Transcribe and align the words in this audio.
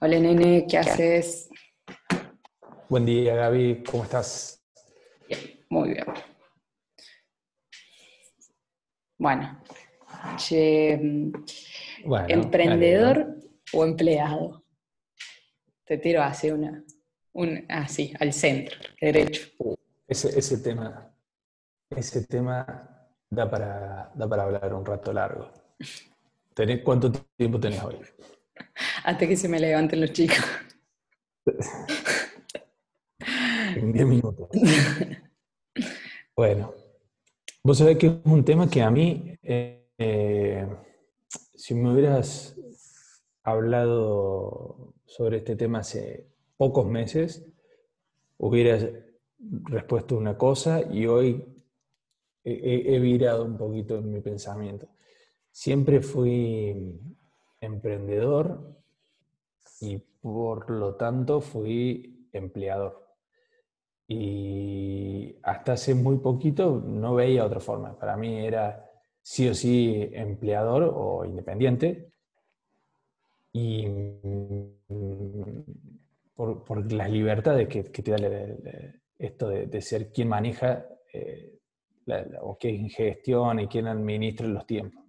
Hola 0.00 0.18
nene, 0.18 0.66
¿qué 0.68 0.78
haces? 0.78 1.48
Buen 2.88 3.06
día 3.06 3.34
Gaby, 3.34 3.84
¿cómo 3.88 4.04
estás? 4.04 4.62
Bien, 5.28 5.40
muy 5.70 5.90
bien. 5.90 6.04
Bueno, 9.18 9.62
che, 10.36 10.98
Bueno, 12.04 12.26
¿emprendedor 12.28 13.36
o 13.72 13.84
empleado? 13.84 14.64
Te 15.84 15.98
tiro 15.98 16.22
así 16.22 16.50
una, 16.50 16.84
un, 17.32 17.64
así, 17.68 18.12
al 18.18 18.32
centro, 18.32 18.76
derecho. 19.00 19.48
Ese, 20.08 20.36
ese 20.38 20.58
tema, 20.58 21.14
ese 21.88 22.26
tema 22.26 23.06
da 23.30 23.48
para, 23.48 24.10
da 24.14 24.28
para 24.28 24.42
hablar 24.42 24.74
un 24.74 24.84
rato 24.84 25.12
largo. 25.12 25.50
¿Tenés, 26.54 26.82
¿Cuánto 26.82 27.10
tiempo 27.36 27.58
tenés 27.58 27.82
hoy? 27.82 27.96
Hasta 29.04 29.26
que 29.26 29.36
se 29.36 29.48
me 29.48 29.58
levanten 29.60 30.00
los 30.00 30.12
chicos. 30.12 30.38
En 33.76 33.92
10 33.92 34.06
minutos. 34.06 34.48
Bueno, 36.36 36.74
vos 37.62 37.78
sabés 37.78 37.96
que 37.98 38.06
es 38.08 38.12
un 38.24 38.44
tema 38.44 38.68
que 38.68 38.82
a 38.82 38.90
mí, 38.90 39.36
eh, 39.42 40.66
si 41.54 41.74
me 41.74 41.92
hubieras 41.92 42.56
hablado 43.42 44.94
sobre 45.06 45.38
este 45.38 45.56
tema 45.56 45.80
hace 45.80 46.26
pocos 46.56 46.86
meses, 46.86 47.44
hubieras 48.38 48.86
respuesto 49.64 50.16
una 50.16 50.36
cosa 50.36 50.82
y 50.90 51.06
hoy 51.06 51.44
he- 52.44 52.94
he 52.94 52.98
virado 52.98 53.44
un 53.44 53.56
poquito 53.56 53.98
en 53.98 54.10
mi 54.12 54.20
pensamiento. 54.20 54.88
Siempre 55.50 56.00
fui 56.00 56.98
emprendedor 57.62 58.76
y 59.80 59.98
por 59.98 60.70
lo 60.70 60.94
tanto 60.96 61.40
fui 61.42 62.28
empleador. 62.32 63.06
Y 64.08 65.36
hasta 65.42 65.72
hace 65.72 65.94
muy 65.94 66.18
poquito 66.18 66.82
no 66.86 67.14
veía 67.16 67.44
otra 67.46 67.60
forma. 67.60 67.98
Para 67.98 68.16
mí 68.16 68.46
era 68.46 68.84
sí 69.22 69.48
o 69.48 69.54
sí 69.54 70.08
empleador 70.12 70.92
o 70.94 71.24
independiente. 71.24 72.12
Y 73.52 73.86
mm, 73.88 75.62
por, 76.34 76.64
por 76.64 76.92
las 76.92 77.10
libertades 77.10 77.68
que, 77.68 77.84
que 77.84 78.02
te 78.02 78.10
da 78.12 78.18
esto 79.18 79.48
de, 79.48 79.66
de 79.66 79.80
ser 79.82 80.10
quien 80.12 80.28
maneja 80.28 80.84
eh, 81.12 81.58
la- 82.06 82.26
o 82.42 82.56
quien 82.58 82.88
gestiona 82.88 83.62
y 83.62 83.68
quien 83.68 83.86
administra 83.86 84.46
los 84.48 84.66
tiempos. 84.66 85.04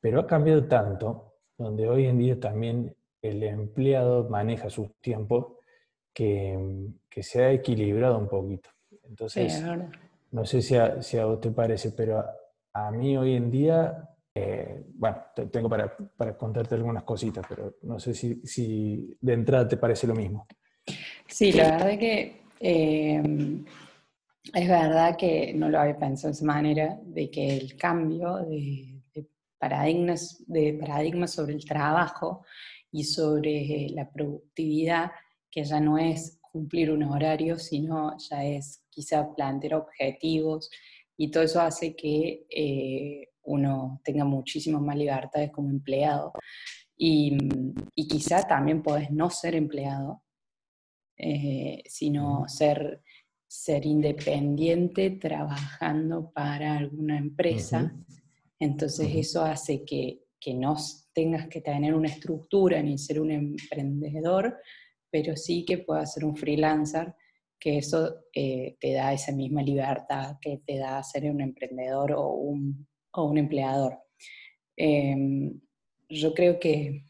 Pero 0.00 0.20
ha 0.20 0.26
cambiado 0.26 0.66
tanto, 0.66 1.29
donde 1.64 1.88
hoy 1.88 2.06
en 2.06 2.18
día 2.18 2.38
también 2.40 2.94
el 3.22 3.42
empleado 3.42 4.28
maneja 4.28 4.70
sus 4.70 4.94
tiempos, 5.00 5.54
que, 6.12 6.58
que 7.08 7.22
se 7.22 7.44
ha 7.44 7.52
equilibrado 7.52 8.18
un 8.18 8.28
poquito. 8.28 8.70
Entonces, 9.04 9.54
es 9.54 9.64
no 10.32 10.44
sé 10.44 10.62
si 10.62 10.76
a, 10.76 11.02
si 11.02 11.18
a 11.18 11.26
vos 11.26 11.40
te 11.40 11.50
parece, 11.50 11.92
pero 11.92 12.18
a, 12.18 12.34
a 12.72 12.90
mí 12.90 13.16
hoy 13.16 13.34
en 13.34 13.50
día, 13.50 14.08
eh, 14.34 14.84
bueno, 14.94 15.18
te- 15.34 15.46
tengo 15.46 15.68
para, 15.68 15.96
para 16.16 16.36
contarte 16.36 16.74
algunas 16.74 17.02
cositas, 17.04 17.44
pero 17.48 17.74
no 17.82 17.98
sé 17.98 18.14
si, 18.14 18.40
si 18.44 19.16
de 19.20 19.32
entrada 19.32 19.68
te 19.68 19.76
parece 19.76 20.06
lo 20.06 20.14
mismo. 20.14 20.46
Sí, 21.26 21.52
la 21.52 21.70
verdad 21.72 21.98
que 21.98 22.42
eh, 22.60 23.22
es 24.54 24.68
verdad 24.68 25.16
que 25.16 25.52
no 25.54 25.68
lo 25.68 25.80
había 25.80 25.98
pensado 25.98 26.28
de 26.28 26.36
esa 26.36 26.44
manera, 26.44 26.98
de 27.04 27.30
que 27.30 27.56
el 27.56 27.76
cambio 27.76 28.36
de 28.36 28.99
paradigmas, 29.60 30.42
de 30.46 30.74
paradigmas 30.74 31.32
sobre 31.32 31.54
el 31.54 31.64
trabajo 31.64 32.44
y 32.90 33.04
sobre 33.04 33.88
la 33.90 34.10
productividad, 34.10 35.12
que 35.50 35.62
ya 35.62 35.78
no 35.78 35.98
es 35.98 36.40
cumplir 36.40 36.90
un 36.90 37.04
horario, 37.04 37.58
sino 37.58 38.16
ya 38.18 38.44
es 38.44 38.82
quizá 38.90 39.32
plantear 39.34 39.74
objetivos 39.74 40.70
y 41.16 41.30
todo 41.30 41.42
eso 41.44 41.60
hace 41.60 41.94
que 41.94 42.46
eh, 42.48 43.28
uno 43.42 44.00
tenga 44.02 44.24
muchísimas 44.24 44.80
más 44.80 44.96
libertades 44.96 45.50
como 45.50 45.68
empleado. 45.68 46.32
Y, 46.96 47.36
y 47.94 48.08
quizá 48.08 48.46
también 48.46 48.82
podés 48.82 49.10
no 49.10 49.30
ser 49.30 49.54
empleado, 49.54 50.22
eh, 51.16 51.82
sino 51.86 52.48
ser, 52.48 53.02
ser 53.46 53.84
independiente 53.84 55.10
trabajando 55.10 56.30
para 56.30 56.78
alguna 56.78 57.18
empresa. 57.18 57.94
Entonces 58.60 59.08
eso 59.14 59.42
hace 59.42 59.84
que, 59.84 60.20
que 60.38 60.54
no 60.54 60.76
tengas 61.12 61.48
que 61.48 61.60
tener 61.60 61.94
una 61.94 62.08
estructura 62.08 62.82
ni 62.82 62.98
ser 62.98 63.20
un 63.20 63.30
emprendedor, 63.30 64.58
pero 65.10 65.36
sí 65.36 65.64
que 65.64 65.78
puedas 65.78 66.12
ser 66.12 66.24
un 66.24 66.36
freelancer, 66.36 67.14
que 67.58 67.78
eso 67.78 68.24
eh, 68.34 68.76
te 68.80 68.92
da 68.92 69.12
esa 69.12 69.32
misma 69.32 69.62
libertad 69.62 70.36
que 70.40 70.62
te 70.64 70.78
da 70.78 71.02
ser 71.02 71.30
un 71.30 71.40
emprendedor 71.40 72.12
o 72.12 72.28
un, 72.28 72.86
o 73.12 73.24
un 73.24 73.38
empleador. 73.38 73.98
Em, 74.76 75.60
yo 76.08 76.32
creo 76.32 76.58
que, 76.58 77.04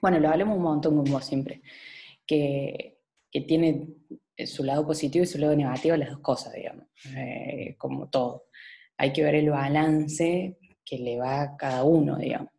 bueno, 0.00 0.18
lo 0.20 0.28
hablamos 0.28 0.56
un 0.56 0.62
montón 0.62 0.96
como 0.96 1.20
siempre, 1.20 1.62
que, 2.26 2.98
que 3.30 3.40
tiene 3.42 3.88
su 4.44 4.64
lado 4.64 4.86
positivo 4.86 5.22
y 5.24 5.26
su 5.26 5.38
lado 5.38 5.56
negativo, 5.56 5.96
las 5.96 6.10
dos 6.10 6.20
cosas, 6.20 6.54
digamos, 6.54 6.86
eh, 7.16 7.74
como 7.78 8.08
todo. 8.08 8.46
Hay 8.98 9.12
que 9.12 9.22
ver 9.22 9.34
el 9.34 9.50
balance 9.50 10.58
que 10.84 10.98
le 10.98 11.18
va 11.18 11.42
a 11.42 11.56
cada 11.56 11.84
uno, 11.84 12.16
digamos. 12.16 12.50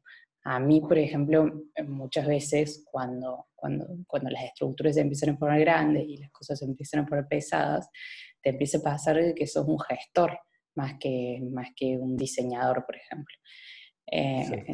A 0.43 0.59
mí, 0.59 0.79
por 0.79 0.97
ejemplo, 0.97 1.65
muchas 1.85 2.25
veces 2.25 2.85
cuando, 2.89 3.47
cuando, 3.53 3.85
cuando 4.07 4.29
las 4.29 4.45
estructuras 4.45 4.95
se 4.95 5.01
empiezan 5.01 5.31
a 5.31 5.37
poner 5.37 5.59
grandes 5.59 6.05
y 6.07 6.17
las 6.17 6.31
cosas 6.31 6.59
se 6.59 6.65
empiezan 6.65 7.01
a 7.01 7.05
poner 7.05 7.27
pesadas, 7.27 7.89
te 8.41 8.51
empieza 8.51 8.77
a 8.77 8.81
pasar 8.81 9.33
que 9.35 9.45
sos 9.45 9.67
un 9.67 9.79
gestor 9.79 10.39
más 10.75 10.93
que, 10.99 11.41
más 11.51 11.69
que 11.75 11.97
un 11.97 12.15
diseñador, 12.15 12.85
por 12.85 12.95
ejemplo. 12.95 13.35
Eh, 14.09 14.65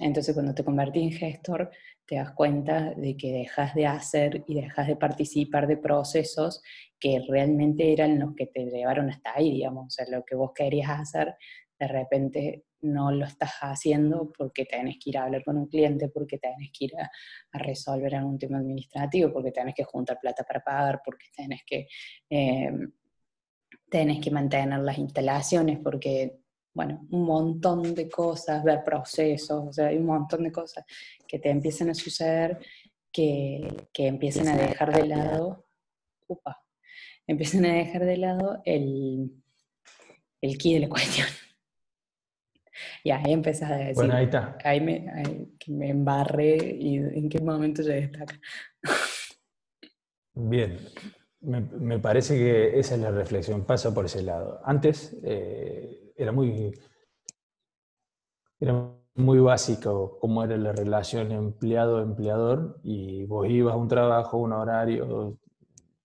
entonces, 0.00 0.34
cuando 0.34 0.54
te 0.54 0.64
convertís 0.64 1.02
en 1.02 1.12
gestor, 1.12 1.70
te 2.06 2.16
das 2.16 2.32
cuenta 2.32 2.92
de 2.94 3.16
que 3.16 3.32
dejas 3.32 3.74
de 3.74 3.86
hacer 3.86 4.44
y 4.46 4.60
dejas 4.60 4.86
de 4.86 4.96
participar 4.96 5.66
de 5.66 5.76
procesos 5.76 6.62
que 6.98 7.24
realmente 7.28 7.92
eran 7.92 8.18
los 8.18 8.34
que 8.34 8.46
te 8.46 8.66
llevaron 8.66 9.10
hasta 9.10 9.32
ahí, 9.34 9.50
digamos. 9.50 9.86
O 9.86 9.90
sea, 9.90 10.06
lo 10.10 10.24
que 10.24 10.36
vos 10.36 10.52
querías 10.54 10.90
hacer, 10.90 11.34
de 11.78 11.88
repente 11.88 12.64
no 12.82 13.10
lo 13.10 13.24
estás 13.24 13.52
haciendo 13.62 14.30
porque 14.36 14.66
tenés 14.66 14.96
que 15.02 15.10
ir 15.10 15.18
a 15.18 15.24
hablar 15.24 15.42
con 15.42 15.56
un 15.56 15.66
cliente, 15.66 16.08
porque 16.08 16.38
tenés 16.38 16.70
que 16.78 16.86
ir 16.86 16.92
a, 16.98 17.10
resolver 17.58 18.14
algún 18.14 18.38
tema 18.38 18.58
administrativo, 18.58 19.32
porque 19.32 19.52
tenés 19.52 19.74
que 19.74 19.84
juntar 19.84 20.18
plata 20.20 20.44
para 20.44 20.60
pagar, 20.60 21.00
porque 21.04 21.26
tenés 21.34 21.62
que, 21.66 21.86
eh, 22.28 22.70
tenés 23.88 24.20
que 24.20 24.30
mantener 24.30 24.80
las 24.80 24.98
instalaciones, 24.98 25.78
porque 25.82 26.43
bueno, 26.74 27.06
un 27.10 27.24
montón 27.24 27.94
de 27.94 28.08
cosas, 28.08 28.62
ver 28.64 28.82
procesos, 28.84 29.68
o 29.68 29.72
sea, 29.72 29.86
hay 29.86 29.96
un 29.96 30.06
montón 30.06 30.42
de 30.42 30.52
cosas 30.52 30.84
que 31.26 31.38
te 31.38 31.48
empiezan 31.50 31.90
a 31.90 31.94
suceder 31.94 32.58
que, 33.12 33.88
que 33.92 34.08
empiezan 34.08 34.48
a 34.48 34.56
dejar 34.56 34.92
de 34.92 35.06
lado, 35.06 35.66
upa, 36.26 36.60
empiezan 37.26 37.64
a 37.66 37.74
dejar 37.74 38.04
de 38.04 38.16
lado 38.16 38.60
el, 38.64 39.30
el 40.40 40.58
key 40.58 40.74
de 40.74 40.80
la 40.80 40.88
cuestión. 40.90 41.28
Y 43.04 43.12
ahí 43.12 43.32
empezás 43.32 43.70
a 43.70 43.76
decir, 43.76 43.94
Bueno, 43.94 44.14
ahí 44.14 44.24
está. 44.24 44.58
ahí 44.64 44.80
me, 44.80 45.08
ahí 45.12 45.54
que 45.60 45.70
me 45.70 45.90
embarré 45.90 46.56
y 46.56 46.96
en 46.96 47.28
qué 47.28 47.40
momento 47.40 47.82
llegué 47.82 48.06
hasta 48.06 48.24
acá. 48.24 48.40
Bien, 50.34 50.76
me, 51.44 51.98
parece 51.98 52.36
que 52.36 52.78
esa 52.78 52.94
es 52.94 53.00
la 53.00 53.10
reflexión, 53.10 53.64
pasa 53.64 53.92
por 53.92 54.06
ese 54.06 54.22
lado. 54.22 54.60
Antes 54.64 55.16
eh, 55.22 56.12
era 56.16 56.32
muy, 56.32 56.72
era 58.58 58.90
muy 59.14 59.38
básico 59.38 60.18
cómo 60.20 60.42
era 60.42 60.56
la 60.56 60.72
relación 60.72 61.30
empleado-empleador 61.32 62.80
y 62.82 63.24
vos 63.26 63.48
ibas 63.48 63.74
a 63.74 63.76
un 63.76 63.88
trabajo, 63.88 64.38
un 64.38 64.52
horario, 64.52 65.38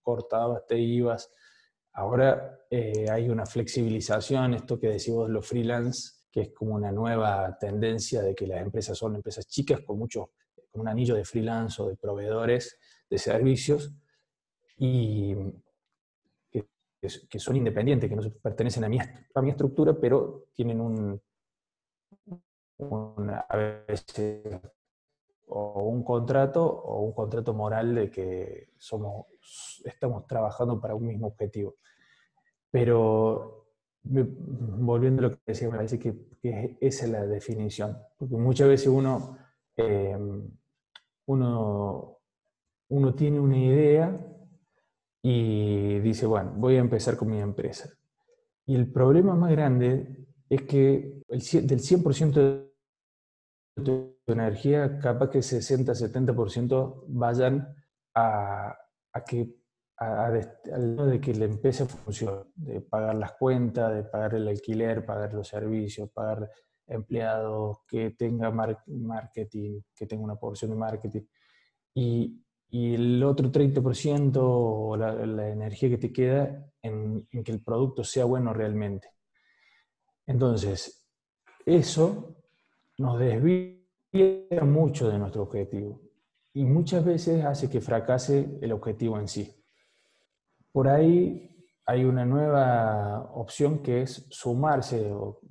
cortabas, 0.01 0.65
te 0.67 0.77
ibas. 0.77 1.31
Ahora 1.93 2.59
eh, 2.69 3.09
hay 3.09 3.29
una 3.29 3.45
flexibilización, 3.45 4.53
esto 4.53 4.79
que 4.79 4.87
decís 4.87 5.13
vos, 5.13 5.29
los 5.29 5.47
freelance, 5.47 6.19
que 6.31 6.41
es 6.41 6.53
como 6.53 6.75
una 6.75 6.91
nueva 6.91 7.57
tendencia 7.59 8.21
de 8.21 8.35
que 8.35 8.45
las 8.45 8.61
empresas 8.61 8.97
son 8.97 9.15
empresas 9.15 9.47
chicas 9.47 9.81
con 9.81 9.97
mucho, 9.97 10.31
con 10.69 10.81
un 10.81 10.87
anillo 10.87 11.15
de 11.15 11.25
freelance 11.25 11.81
o 11.81 11.87
de 11.87 11.95
proveedores 11.95 12.77
de 13.09 13.17
servicios 13.17 13.91
y 14.79 15.35
que, 17.01 17.39
son 17.39 17.55
independientes, 17.55 18.09
que 18.09 18.15
no 18.15 18.23
pertenecen 18.41 18.83
a 18.85 18.89
mi, 18.89 18.97
a 18.99 19.41
mi 19.41 19.49
estructura, 19.49 19.93
pero 19.93 20.45
tienen 20.53 20.81
un, 20.81 21.21
un, 22.77 23.31
contrato 26.03 26.65
o 26.65 27.01
un 27.01 27.13
contrato 27.13 27.53
moral 27.53 27.95
de 27.95 28.09
que 28.09 28.69
somos, 28.77 29.27
estamos 29.85 30.25
trabajando 30.27 30.79
para 30.79 30.95
un 30.95 31.07
mismo 31.07 31.27
objetivo. 31.27 31.75
Pero 32.71 33.67
volviendo 34.01 35.19
a 35.21 35.29
lo 35.29 35.31
que 35.31 35.41
decía, 35.45 35.69
me 35.69 35.75
parece 35.75 35.99
que, 35.99 36.15
que, 36.41 36.77
esa 36.79 37.05
es 37.05 37.11
la 37.11 37.25
definición, 37.25 37.97
porque 38.17 38.35
muchas 38.35 38.69
veces 38.69 38.87
uno, 38.87 39.37
eh, 39.75 40.17
uno, 41.25 42.17
uno 42.87 43.13
tiene 43.13 43.39
una 43.39 43.57
idea 43.57 44.28
y 45.21 45.99
dice, 45.99 46.25
bueno, 46.25 46.53
voy 46.55 46.75
a 46.75 46.79
empezar 46.79 47.17
con 47.17 47.29
mi 47.29 47.39
empresa. 47.39 47.89
Y 48.65 48.75
el 48.75 48.91
problema 48.91 49.35
más 49.35 49.51
grande 49.51 50.27
es 50.49 50.61
que 50.63 51.23
el, 51.27 51.39
del 51.67 51.79
100% 51.79 52.33
de 52.33 53.83
tu 53.83 54.17
energía, 54.27 54.99
capaz 54.99 55.29
que 55.29 55.39
60-70% 55.39 57.05
vayan 57.07 57.75
a, 58.13 58.77
a 59.13 59.23
que 59.23 59.59
a, 59.99 60.31
de 60.31 61.19
que 61.19 61.33
la 61.33 61.45
empresa 61.45 61.85
funcione, 61.85 62.45
de 62.55 62.81
pagar 62.81 63.15
las 63.15 63.33
cuentas, 63.33 63.93
de 63.93 64.03
pagar 64.03 64.35
el 64.35 64.47
alquiler, 64.47 65.05
pagar 65.05 65.33
los 65.33 65.47
servicios, 65.47 66.09
pagar 66.11 66.49
empleados, 66.87 67.79
que 67.87 68.11
tenga 68.11 68.49
marketing, 68.49 69.81
que 69.93 70.05
tenga 70.07 70.23
una 70.23 70.37
porción 70.37 70.71
de 70.71 70.77
marketing. 70.77 71.21
Y, 71.93 72.41
y 72.71 72.93
el 72.93 73.23
otro 73.23 73.51
30% 73.51 74.37
o 74.41 74.95
la, 74.95 75.49
energía 75.49 75.89
que 75.89 75.97
te 75.97 76.13
queda 76.13 76.71
en, 76.81 77.27
que 77.43 77.51
el 77.51 77.63
producto 77.63 78.03
sea 78.03 78.25
bueno 78.25 78.53
realmente. 78.53 79.09
Entonces, 80.27 81.07
eso 81.65 82.35
nos 82.97 83.19
desvía 83.19 83.79
mucho 84.61 85.09
de 85.09 85.17
nuestro 85.17 85.43
objetivo 85.43 86.01
y 86.53 86.63
muchas 86.63 87.03
veces 87.03 87.43
hace 87.43 87.69
que 87.69 87.81
fracase 87.81 88.57
el 88.61 88.71
objetivo 88.71 89.19
en 89.19 89.27
sí. 89.27 89.51
Por 90.71 90.87
ahí 90.87 91.49
hay 91.85 92.05
una 92.05 92.25
nueva 92.25 93.31
opción 93.33 93.81
que 93.81 94.03
es 94.03 94.27
sumarse, 94.29 95.11
o, 95.11 95.41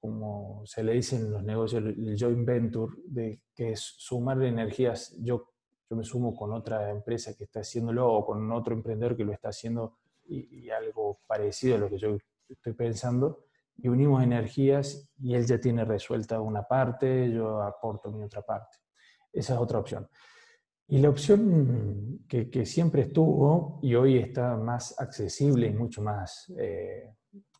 como 0.00 0.62
se 0.66 0.82
le 0.82 0.92
dice 0.94 1.16
en 1.16 1.32
los 1.32 1.42
negocios, 1.42 1.82
el 1.82 2.16
joint 2.18 2.46
venture, 2.46 2.92
de, 3.06 3.40
que 3.54 3.72
es 3.72 3.80
sumar 3.98 4.42
energías. 4.42 5.16
Yo, 5.20 5.51
yo 5.92 5.96
me 5.96 6.04
sumo 6.04 6.34
con 6.34 6.52
otra 6.52 6.90
empresa 6.90 7.34
que 7.36 7.44
está 7.44 7.60
haciéndolo 7.60 8.10
o 8.10 8.24
con 8.24 8.50
otro 8.50 8.72
emprendedor 8.72 9.14
que 9.14 9.24
lo 9.24 9.32
está 9.32 9.50
haciendo 9.50 9.98
y, 10.24 10.64
y 10.64 10.70
algo 10.70 11.20
parecido 11.26 11.76
a 11.76 11.78
lo 11.78 11.90
que 11.90 11.98
yo 11.98 12.16
estoy 12.48 12.72
pensando 12.72 13.44
y 13.76 13.88
unimos 13.88 14.22
energías 14.22 15.10
y 15.18 15.34
él 15.34 15.44
ya 15.44 15.60
tiene 15.60 15.84
resuelta 15.84 16.40
una 16.40 16.62
parte, 16.62 17.30
yo 17.30 17.60
aporto 17.60 18.10
mi 18.10 18.22
otra 18.22 18.40
parte. 18.40 18.78
Esa 19.30 19.54
es 19.54 19.60
otra 19.60 19.78
opción. 19.78 20.08
Y 20.88 20.98
la 20.98 21.10
opción 21.10 22.24
que, 22.26 22.64
siempre 22.64 23.02
estuvo 23.02 23.80
y 23.82 23.94
hoy 23.94 24.18
está 24.18 24.56
más 24.56 24.98
accesible 24.98 25.66
y 25.66 25.72
mucho 25.72 26.00
más 26.00 26.50
eh, 26.58 27.14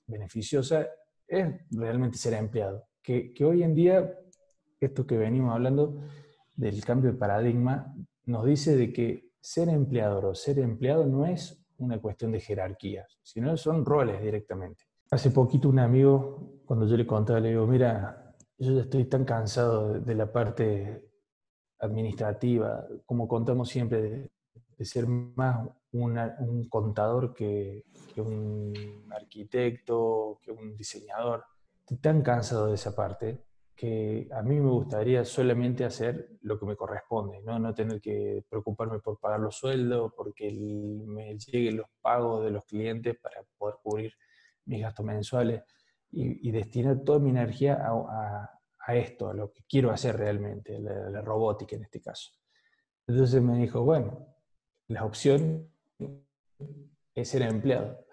beneficiosa 0.06 0.86
es 1.26 1.48
realmente 1.70 2.16
ser 2.16 2.34
empleado. 2.34 2.86
Que, 3.02 3.34
hoy 3.44 3.62
en 3.62 3.74
día, 3.74 4.18
esto 4.80 5.06
que 5.06 5.16
venimos 5.16 5.54
hablando 5.54 6.02
del 6.54 6.84
cambio 6.84 7.12
de 7.12 7.18
paradigma, 7.18 7.94
nos 8.26 8.44
dice 8.44 8.76
de 8.76 8.92
que 8.92 9.32
ser 9.40 9.68
empleador 9.68 10.26
o 10.26 10.34
ser 10.34 10.58
empleado 10.58 11.06
no 11.06 11.26
es 11.26 11.64
una 11.78 12.00
cuestión 12.00 12.32
de 12.32 12.40
jerarquías, 12.40 13.18
sino 13.22 13.56
son 13.56 13.84
roles 13.84 14.22
directamente. 14.22 14.84
Hace 15.10 15.30
poquito 15.30 15.68
un 15.68 15.80
amigo, 15.80 16.60
cuando 16.64 16.86
yo 16.86 16.96
le 16.96 17.06
contaba, 17.06 17.40
le 17.40 17.50
digo, 17.50 17.66
mira, 17.66 18.34
yo 18.56 18.72
ya 18.72 18.82
estoy 18.82 19.04
tan 19.06 19.24
cansado 19.24 20.00
de 20.00 20.14
la 20.14 20.32
parte 20.32 21.10
administrativa, 21.80 22.86
como 23.04 23.26
contamos 23.26 23.68
siempre, 23.68 24.00
de, 24.02 24.30
ser 24.84 25.06
más 25.06 25.68
un 25.92 26.68
contador 26.68 27.32
que, 27.34 27.84
un 28.16 29.06
arquitecto, 29.14 30.40
que 30.42 30.50
un 30.50 30.76
diseñador. 30.76 31.44
Estoy 31.80 31.98
tan 31.98 32.22
cansado 32.22 32.66
de 32.66 32.74
esa 32.74 32.92
parte 32.92 33.44
a 34.32 34.42
mí 34.42 34.60
me 34.60 34.70
gustaría 34.70 35.24
solamente 35.24 35.84
hacer 35.84 36.30
lo 36.42 36.58
que 36.58 36.66
me 36.66 36.76
corresponde, 36.76 37.40
no, 37.42 37.58
no 37.58 37.74
tener 37.74 38.00
que 38.00 38.44
preocuparme 38.48 39.00
por 39.00 39.18
pagar 39.18 39.40
los 39.40 39.56
sueldos, 39.56 40.12
porque 40.16 40.52
me 40.52 41.36
lleguen 41.36 41.78
los 41.78 41.86
pagos 42.00 42.44
de 42.44 42.50
los 42.50 42.64
clientes 42.64 43.16
para 43.20 43.42
poder 43.58 43.76
cubrir 43.82 44.12
mis 44.66 44.82
gastos 44.82 45.04
mensuales 45.04 45.62
y, 46.10 46.50
destinar 46.50 47.00
toda 47.04 47.18
mi 47.18 47.30
energía 47.30 47.82
a, 47.84 48.50
a 48.86 48.96
esto, 48.96 49.30
a 49.30 49.34
lo 49.34 49.52
que 49.52 49.62
quiero 49.68 49.90
hacer 49.90 50.16
realmente, 50.16 50.78
la, 50.78 51.20
robótica 51.22 51.76
en 51.76 51.84
este 51.84 52.00
caso. 52.00 52.30
Entonces 53.06 53.42
me 53.42 53.56
dijo, 53.58 53.82
bueno, 53.82 54.26
la 54.88 55.04
opción 55.04 55.70
es 57.14 57.28
ser 57.28 57.42
empleado. 57.42 58.04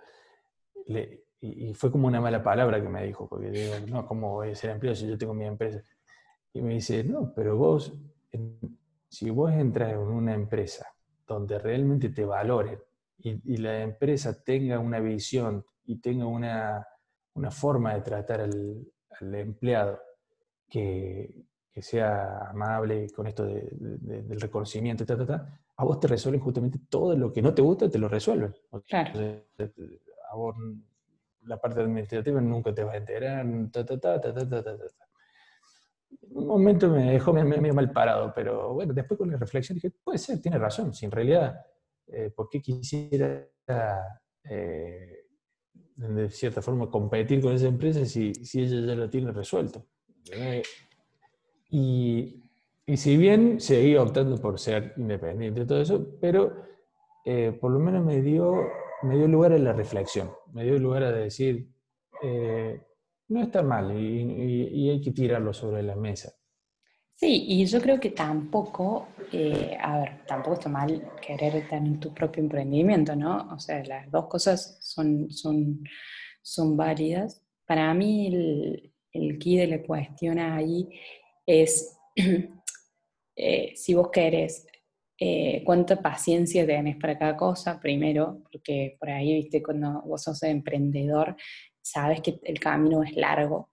Y, 1.42 1.74
fue 1.74 1.92
como 1.92 2.08
una 2.08 2.20
mala 2.20 2.44
palabra 2.44 2.82
que 2.82 2.90
me 2.90 3.06
dijo, 3.06 3.28
porque 3.28 3.50
digo, 3.50 3.76
no, 3.88 4.06
¿cómo 4.06 4.34
voy 4.34 4.52
a 4.52 4.56
ser 4.56 4.72
empleado 4.72 4.96
si 4.96 5.08
yo 5.08 5.18
tengo 5.18 5.34
mi 5.34 5.46
empresa? 5.46 5.82
Y 6.54 6.62
me 6.62 6.74
dice, 6.74 7.04
no, 7.04 7.34
pero 7.34 7.56
vos, 7.56 7.94
si 9.08 9.30
vos 9.30 9.52
entras 9.54 9.94
en 9.94 10.00
una 10.00 10.34
empresa 10.34 10.88
donde 11.26 11.60
realmente 11.60 12.10
te 12.10 12.26
valoren 12.26 12.80
y, 13.20 13.58
la 13.58 13.82
empresa 13.82 14.44
tenga 14.44 14.80
una 14.80 15.00
visión 15.00 15.64
y 15.86 16.00
tenga 16.00 16.26
una, 16.26 16.86
una 17.34 17.52
forma 17.52 17.94
de 17.94 18.02
tratar 18.02 18.42
al, 18.42 18.86
al 19.20 19.36
empleado 19.36 20.00
que, 20.70 21.46
sea 21.82 22.50
amable 22.50 23.10
con 23.12 23.26
esto 23.26 23.46
del 23.46 24.42
reconocimiento, 24.42 25.06
a 25.78 25.86
vos 25.86 25.98
te 25.98 26.10
resuelven 26.10 26.42
justamente 26.42 26.78
todo 26.90 27.16
lo 27.16 27.32
que 27.32 27.42
no 27.42 27.54
te 27.54 27.62
gusta, 27.62 27.90
te 27.90 27.98
lo 27.98 28.10
resuelven. 28.10 28.54
Claro. 28.86 29.42
A 30.30 30.36
vos 30.36 30.58
la 31.44 31.60
parte 31.60 31.82
administrativa 31.82 32.42
nunca 32.42 32.74
te 32.74 32.84
va 32.84 32.94
a 32.94 32.98
enterar. 32.98 33.46
un 33.46 33.72
momento 36.48 36.90
me 36.90 37.12
dejó 37.12 37.34
medio 37.34 37.74
mal 37.74 37.92
parado, 37.92 38.34
pero 38.34 38.74
bueno, 38.74 38.94
después 38.94 39.18
con 39.18 39.32
la 39.32 39.38
reflexión 39.38 39.76
dije, 39.76 39.92
puede 40.04 40.18
ser, 40.18 40.42
tiene 40.42 40.58
razón, 40.58 40.94
si 40.94 41.06
en 41.06 41.12
realidad, 41.12 41.66
eh, 42.08 42.32
¿por 42.36 42.50
qué 42.50 42.62
quisiera 42.62 43.48
eh, 44.44 45.26
de 45.96 46.30
cierta 46.30 46.62
forma 46.62 46.90
competir 46.90 47.42
con 47.42 47.54
esa 47.54 47.68
empresa 47.68 48.06
si, 48.06 48.34
si 48.34 48.62
ella 48.62 48.88
ya 48.88 48.96
lo 48.96 49.10
tiene 49.10 49.32
resuelto? 49.32 49.86
Eh, 50.32 50.64
y, 51.72 52.44
y, 52.86 52.98
si 52.98 53.18
bien 53.18 53.60
seguí 53.60 53.96
optando 53.96 54.38
por 54.38 54.60
ser 54.60 54.94
independiente 54.98 55.62
y 55.62 55.66
todo 55.66 55.82
eso, 55.82 56.18
pero 56.20 56.70
eh, 57.26 57.58
por 57.60 57.72
lo 57.72 57.80
menos 57.80 58.04
me 58.04 58.22
dio, 58.22 58.54
me 59.04 59.16
dio 59.16 59.28
lugar 59.28 59.54
a 59.54 59.58
la 59.58 59.74
reflexión, 59.74 60.32
me 60.54 60.64
dio 60.64 60.78
lugar 60.78 61.04
a 61.04 61.12
decir, 61.12 61.70
eh, 62.22 62.82
no 63.30 63.44
está 63.44 63.62
mal 63.62 63.98
y, 63.98 64.90
hay 64.90 65.02
que 65.02 65.12
tirarlo 65.12 65.54
sobre 65.54 65.84
la 65.84 65.96
mesa. 65.96 66.34
Sí, 67.16 67.46
y 67.48 67.66
yo 67.66 67.82
creo 67.82 68.00
que 68.00 68.12
tampoco, 68.12 69.10
a 69.82 70.00
ver, 70.00 70.26
tampoco 70.26 70.54
está 70.54 70.70
mal 70.70 71.12
querer 71.22 71.68
tener 71.68 72.00
tu 72.00 72.14
propio 72.14 72.42
emprendimiento, 72.42 73.16
¿no? 73.16 73.50
O 73.54 73.60
sea, 73.60 73.84
las 73.84 74.10
dos 74.10 74.28
cosas 74.28 74.78
son, 74.82 75.30
son, 75.30 75.84
son 76.42 76.78
válidas. 76.78 77.44
Para 77.66 77.94
mí 77.94 78.28
el, 78.28 78.94
el 79.12 79.38
key 79.38 79.58
de 79.58 79.68
la 79.68 79.82
cuestión 79.82 80.40
ahí 80.40 80.88
es 81.46 81.98
eh, 83.36 83.74
si 83.76 83.94
vos 83.94 84.10
querés, 84.12 84.66
eh, 85.20 85.64
cuánta 85.66 86.02
paciencia 86.02 86.66
tenés 86.66 86.98
para 86.98 87.18
cada 87.18 87.36
cosa, 87.36 87.80
primero, 87.80 88.42
porque 88.44 88.96
por 89.00 89.10
ahí, 89.10 89.34
viste, 89.36 89.62
cuando 89.62 90.02
vos 90.04 90.24
sos 90.24 90.44
emprendedor, 90.44 91.36
sabes 91.82 92.22
que 92.22 92.40
el 92.44 92.60
camino 92.60 93.04
es 93.04 93.16
largo. 93.16 93.72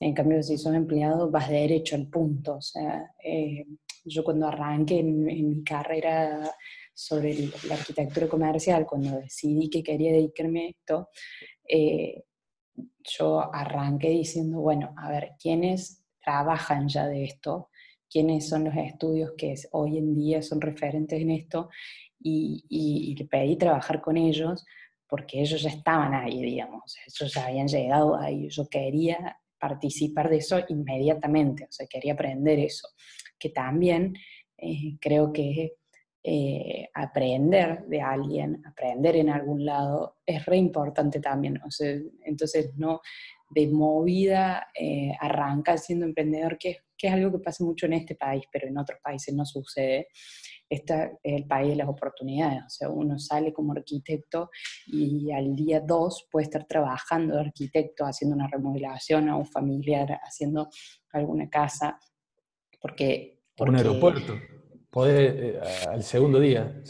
En 0.00 0.14
cambio, 0.14 0.42
si 0.42 0.58
sos 0.58 0.74
empleado, 0.74 1.30
vas 1.30 1.48
derecho 1.48 1.96
al 1.96 2.08
punto. 2.08 2.56
O 2.56 2.60
sea, 2.62 3.10
eh, 3.22 3.66
yo 4.04 4.24
cuando 4.24 4.46
arranqué 4.46 5.00
en, 5.00 5.24
mi 5.24 5.64
carrera 5.64 6.50
sobre 6.94 7.34
la 7.68 7.74
arquitectura 7.74 8.28
comercial, 8.28 8.86
cuando 8.86 9.18
decidí 9.20 9.68
que 9.68 9.82
quería 9.82 10.12
dedicarme 10.12 10.66
a 10.66 10.68
esto, 10.70 11.08
yo 13.18 13.54
arranqué 13.54 14.10
diciendo, 14.10 14.60
bueno, 14.60 14.94
a 14.98 15.10
ver, 15.10 15.32
¿quiénes 15.40 16.04
trabajan 16.22 16.88
ya 16.88 17.06
de 17.06 17.24
esto? 17.24 17.70
¿Quiénes 18.10 18.48
son 18.48 18.64
los 18.64 18.76
estudios 18.76 19.32
que 19.36 19.54
hoy 19.72 19.98
en 19.98 20.14
día 20.14 20.42
son 20.42 20.60
referentes 20.60 21.20
en 21.20 21.30
esto? 21.30 21.68
Y, 22.20 22.64
y, 22.68 23.14
le 23.14 23.26
pedí 23.26 23.56
trabajar 23.56 24.00
con 24.00 24.16
ellos 24.16 24.64
porque 25.08 25.40
ellos 25.40 25.62
ya 25.62 25.70
estaban 25.70 26.14
ahí, 26.14 26.42
digamos, 26.42 26.96
ellos 27.06 27.32
ya 27.32 27.46
habían 27.46 27.68
llegado 27.68 28.16
ahí, 28.16 28.48
yo 28.48 28.66
quería 28.68 29.38
participar 29.58 30.28
de 30.28 30.38
eso 30.38 30.58
inmediatamente, 30.68 31.64
o 31.64 31.72
sea, 31.72 31.86
quería 31.86 32.14
aprender 32.14 32.58
eso, 32.58 32.88
que 33.38 33.50
también 33.50 34.14
eh, 34.58 34.96
creo 35.00 35.32
que 35.32 35.74
eh, 36.28 36.88
aprender 36.92 37.86
de 37.86 38.00
alguien, 38.00 38.60
aprender 38.66 39.14
en 39.14 39.28
algún 39.28 39.64
lado, 39.64 40.16
es 40.26 40.44
re 40.44 40.56
importante 40.56 41.20
también. 41.20 41.60
O 41.64 41.70
sea, 41.70 41.96
entonces, 42.24 42.72
no 42.76 43.00
de 43.50 43.68
movida 43.68 44.66
eh, 44.74 45.12
arranca 45.20 45.78
siendo 45.78 46.04
emprendedor, 46.04 46.58
que, 46.58 46.78
que, 46.96 47.08
es 47.08 47.12
algo 47.12 47.32
que 47.32 47.44
pasa 47.44 47.64
mucho 47.64 47.86
en 47.86 47.94
este 47.94 48.14
país, 48.14 48.44
pero 48.52 48.68
en 48.68 48.78
otros 48.78 48.98
países 49.02 49.34
no 49.34 49.44
sucede. 49.44 50.08
Este 50.68 51.18
es 51.22 51.34
el 51.34 51.46
país 51.46 51.70
de 51.70 51.76
las 51.76 51.88
oportunidades. 51.88 52.62
O 52.66 52.70
sea, 52.70 52.88
uno 52.88 53.18
sale 53.18 53.52
como 53.52 53.72
arquitecto 53.72 54.50
y 54.86 55.30
al 55.32 55.54
día 55.54 55.80
dos 55.80 56.26
puede 56.30 56.44
estar 56.44 56.66
trabajando 56.66 57.34
de 57.34 57.40
arquitecto, 57.40 58.04
haciendo 58.04 58.36
una 58.36 58.48
remodelación 58.48 59.28
a 59.28 59.36
un 59.36 59.46
familiar, 59.46 60.18
haciendo 60.22 60.68
alguna 61.12 61.48
casa, 61.48 61.98
porque... 62.80 63.42
porque 63.56 63.70
un 63.70 63.76
aeropuerto 63.76 64.34
podés 64.96 65.34
eh, 65.36 65.60
al 65.90 66.02
segundo 66.02 66.40
día 66.40 66.82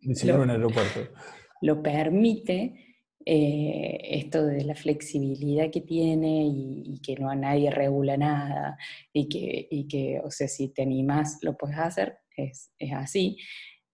diseñar 0.00 0.40
un 0.40 0.50
aeropuerto. 0.50 1.12
Lo 1.60 1.80
permite 1.80 2.87
eh, 3.24 3.98
esto 4.02 4.46
de 4.46 4.64
la 4.64 4.74
flexibilidad 4.74 5.70
que 5.70 5.80
tiene 5.80 6.46
y, 6.46 7.00
que 7.02 7.16
no 7.16 7.30
a 7.30 7.34
nadie 7.34 7.70
regula 7.70 8.16
nada 8.16 8.78
y 9.12 9.28
que, 9.28 9.68
y 9.70 9.86
que, 9.86 10.20
o 10.24 10.30
sea, 10.30 10.48
si 10.48 10.68
te 10.68 10.82
animas 10.82 11.38
lo 11.42 11.56
puedes 11.56 11.78
hacer, 11.78 12.18
es, 12.36 12.70
es, 12.78 12.92
así. 12.92 13.36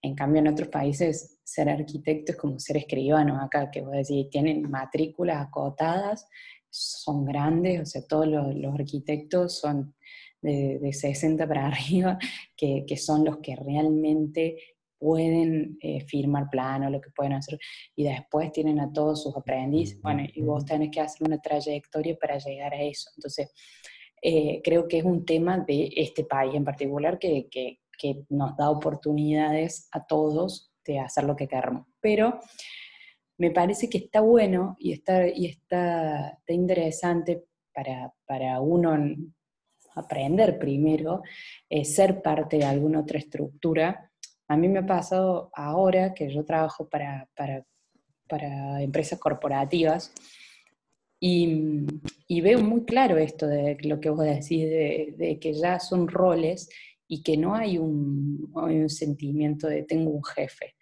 En 0.03 0.15
cambio, 0.15 0.41
en 0.41 0.49
otros 0.49 0.69
países, 0.69 1.41
ser 1.45 1.69
arquitecto 1.69 2.33
es 2.33 2.39
como 2.39 2.59
ser 2.59 2.77
escribano 2.77 3.41
acá, 3.41 3.71
que 3.71 3.81
vos 3.81 3.93
decís, 3.93 4.29
tienen 4.31 4.71
matrículas 4.71 5.47
acotadas, 5.47 6.29
son 6.71 7.25
grandes, 7.25 7.81
o 7.81 7.87
sea, 7.87 8.03
todos 8.07 8.27
los, 8.27 8.75
arquitectos 8.75 9.59
son 9.59 9.95
de, 10.43 10.79
de, 10.81 10.93
60 10.93 11.47
para 11.47 11.67
arriba, 11.69 12.19
que, 12.57 12.85
que 12.87 12.97
son 12.97 13.25
los 13.25 13.39
que 13.39 13.57
realmente 13.57 14.57
pueden 14.99 15.79
eh, 15.81 16.01
firmar 16.07 16.49
plano, 16.51 16.91
lo 16.91 17.01
que 17.01 17.11
pueden 17.11 17.35
hacer, 17.35 17.59
y 17.95 18.05
después 18.05 18.53
tienen 18.53 18.81
a 18.81 18.93
todos 18.93 19.23
sus 19.23 19.37
aprendices, 19.37 20.01
bueno, 20.01 20.25
y 20.33 20.43
vos 20.43 20.65
tenés 20.65 20.91
que 20.91 21.01
hacer 21.01 21.27
una 21.27 21.41
trayectoria 21.41 22.17
para 22.17 22.39
llegar 22.39 22.75
a 22.75 22.83
eso. 22.83 23.11
Entonces, 23.17 23.53
eh, 24.23 24.61
creo 24.65 24.89
que 24.89 24.99
es 24.99 25.05
un 25.05 25.25
tema 25.25 25.59
de 25.59 25.91
este 25.97 26.25
país 26.25 26.55
en 26.55 26.65
particular 26.65 27.19
que, 27.19 27.49
que, 27.51 27.81
que, 27.99 28.25
nos 28.31 28.57
da 28.57 28.71
oportunidades 28.71 29.89
a 29.93 30.07
todos 30.07 30.73
de 30.85 30.99
hacer 30.99 31.25
lo 31.25 31.37
que 31.37 31.47
queramos. 31.47 31.87
Pero 32.01 32.41
me 33.37 33.51
parece 33.51 33.91
que 33.91 33.99
está 33.99 34.21
bueno 34.21 34.77
y 34.79 34.93
está, 34.93 35.27
y 35.29 35.47
está, 35.47 36.31
está 36.31 36.53
interesante 36.53 37.45
para, 37.75 38.15
para 38.27 38.61
uno 38.61 38.97
aprender 39.95 40.59
primero, 40.59 41.23
eh, 41.69 41.85
ser 41.85 42.23
parte 42.23 42.59
de 42.59 42.65
alguna 42.65 43.01
otra 43.01 43.19
estructura 43.19 44.11
a 44.49 44.57
mí 44.57 44.69
me 44.69 44.81
ha 44.81 44.87
pasado 44.87 45.51
ahora 45.55 46.15
que 46.15 46.33
yo 46.33 46.45
trabajo 46.45 46.89
para, 46.89 47.29
para, 47.37 47.65
para 48.29 48.83
empresas 48.83 49.19
corporativas 49.19 50.13
y, 51.21 52.41
veo 52.43 52.61
muy 52.61 52.85
claro 52.85 53.17
esto 53.17 53.47
de 53.47 53.79
lo 53.83 53.99
que 53.99 54.11
vos 54.11 54.25
decís, 54.25 54.65
de, 54.65 55.15
de 55.17 55.39
que 55.39 55.55
ya 55.55 55.81
son 55.81 56.07
roles 56.07 56.69
y 57.09 57.23
que 57.23 57.37
no 57.37 57.55
hay 57.55 57.79
un, 57.79 58.53
hay 58.57 58.77
un 58.77 58.91
sentimiento 58.91 59.67
de 59.67 59.85
tengo 59.85 60.11
un 60.11 60.25
jefe. 60.25 60.75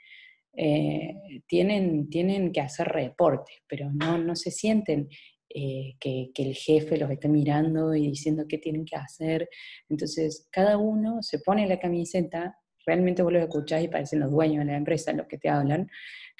Eh, 0.54 1.14
tienen, 1.47 2.11
tienen 2.11 2.52
que 2.52 2.61
hacer 2.61 2.88
reportes, 2.88 3.57
pero 3.69 3.90
no, 3.92 4.19
no 4.19 4.35
se 4.35 4.50
sienten 4.50 5.09
eh, 5.49 5.95
que, 6.00 6.31
que, 6.35 6.42
el 6.42 6.54
jefe 6.54 6.97
los 6.97 7.11
está 7.11 7.28
mirando 7.28 7.95
y 7.95 8.09
diciendo 8.09 8.45
qué 8.49 8.59
tienen 8.59 8.85
que 8.85 8.97
hacer. 8.97 9.49
Entonces, 9.88 10.49
cada 10.50 10.76
uno 10.76 11.23
se 11.23 11.38
pone 11.38 11.66
la 11.66 11.78
camiseta 11.78 12.59
realmente 12.87 13.23
vos 13.23 13.33
los 13.33 13.43
escuchás 13.43 13.83
y 13.83 13.89
parecen 13.89 14.21
los 14.21 14.31
dueños 14.31 14.65
de 14.65 14.73
la 14.73 14.79
empresa 14.79 15.12
los 15.12 15.27
que 15.27 15.39
te 15.39 15.49
hablan, 15.49 15.91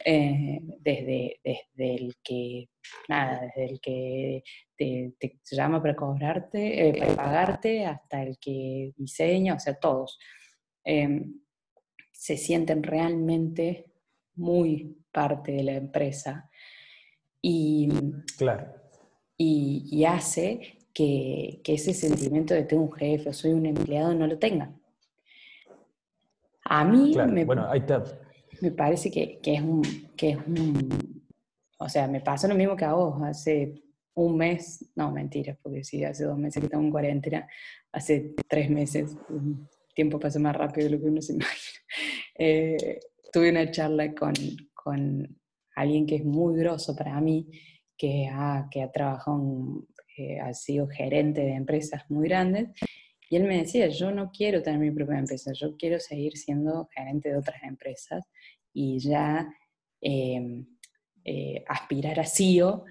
eh, 0.05 0.61
desde, 0.81 1.41
desde 1.45 1.95
el 1.95 2.17
que, 2.23 2.69
nada, 3.09 3.43
desde 3.43 3.73
el 3.73 3.81
que 3.81 4.43
te, 4.77 5.39
llama 5.51 5.81
para 5.81 5.95
cobrarte, 5.95 6.89
eh, 6.89 6.95
para 6.99 7.15
pagarte, 7.15 7.87
hasta 7.87 8.23
el 8.23 8.39
que 8.39 8.93
diseña, 8.97 9.55
o 9.55 9.61
sea, 9.61 9.75
todos. 9.75 10.19
Em, 10.85 11.41
se 12.11 12.37
sienten 12.37 12.83
realmente 12.83 13.87
muy 14.35 14.97
parte 15.13 15.53
de 15.53 15.63
la 15.63 15.73
empresa 15.75 16.51
y, 17.41 17.89
claro. 18.39 18.73
y, 19.37 19.89
y 19.91 20.05
hace 20.05 20.79
que, 20.95 21.61
que, 21.65 21.75
ese 21.75 21.95
sentimiento 21.95 22.55
de 22.55 22.65
tengo 22.65 22.85
un 22.85 22.93
jefe 22.93 23.29
o 23.29 23.33
soy 23.33 23.53
un 23.53 23.67
empleado 23.67 24.15
no 24.15 24.27
lo 24.27 24.39
tengan. 24.39 24.82
A 26.64 26.85
mí 26.85 27.14
me, 27.14 27.45
bueno, 27.45 27.69
ahí 27.71 27.83
me 28.61 28.71
parece 28.71 29.11
que, 29.11 29.40
que, 29.40 29.54
es 29.54 29.62
un, 29.62 29.83
que 30.16 30.31
es 30.31 30.37
un... 30.47 31.25
O 31.78 31.88
sea, 31.88 32.07
me 32.07 32.21
pasa 32.21 32.47
lo 32.47 32.54
mismo 32.54 32.76
que 32.76 32.85
a 32.85 32.92
vos. 32.92 33.21
Hace 33.23 33.83
un 34.14 34.37
mes, 34.37 34.90
no, 34.95 35.11
mentira, 35.11 35.57
porque 35.62 35.85
sí, 35.85 36.04
hace 36.04 36.25
dos 36.25 36.38
meses 36.38 36.61
que 36.61 36.66
estamos 36.66 36.87
en 36.87 36.90
cuarentena, 36.90 37.49
hace 37.92 38.35
tres 38.49 38.71
meses, 38.71 39.16
el 39.31 39.66
tiempo 39.95 40.19
pasa 40.19 40.38
más 40.38 40.54
rápido 40.54 40.88
de 40.88 40.97
lo 40.97 41.00
que 41.00 41.09
uno 41.09 41.23
se 41.23 41.35
imagina. 41.35 41.52
Eh, 42.38 42.99
tuve 43.31 43.50
una 43.50 43.71
charla 43.71 44.14
con, 44.14 44.33
con, 44.73 45.38
alguien 45.76 46.07
que 46.07 46.16
es 46.16 46.25
muy 46.25 46.59
grosso 46.59 46.97
para 46.97 47.21
mí, 47.21 47.47
que 47.95 48.26
ha, 48.33 48.69
que 48.71 48.83
ha 48.83 48.90
trabajado, 48.90 49.85
eh, 50.16 50.40
ha 50.40 50.54
sido 50.54 50.88
gerente 50.88 51.42
de 51.42 51.52
empresas 51.52 52.02
muy 52.09 52.26
grandes, 52.28 52.71
y 53.33 53.37
él 53.37 53.45
me 53.45 53.57
decía, 53.57 53.89
yo 53.89 54.11
no 54.11 54.31
quiero 54.31 54.62
tener 54.62 54.79
mi 54.79 54.91
propia 54.91 55.19
empresa, 55.19 55.53
yo 55.55 55.75
quiero 55.79 55.99
seguir 55.99 56.37
siendo 56.37 56.87
gerente 56.95 57.31
de 57.31 57.39
otras 57.39 57.62
empresas 57.62 58.29
y 58.75 58.99
ya 58.99 59.49
em, 60.03 60.67
eh, 61.25 61.65
aspirar 61.67 62.21
a 62.21 62.27
CEO, 62.27 62.85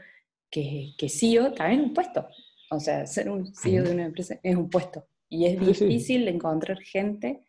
que, 0.49 0.93
que 0.97 1.09
CEO 1.09 1.53
también 1.53 1.81
es 1.81 1.87
un 1.89 1.93
puesto. 1.93 2.27
O 2.71 2.79
sea, 2.79 3.05
ser 3.05 3.29
un 3.29 3.53
CEO 3.53 3.83
de 3.83 3.91
una 3.91 4.05
empresa 4.05 4.39
es 4.41 4.55
un 4.55 4.67
puesto. 4.67 5.05
Y 5.29 5.45
es 5.45 5.59
difícil 5.59 6.27
encontrar 6.27 6.79
gente 6.79 7.45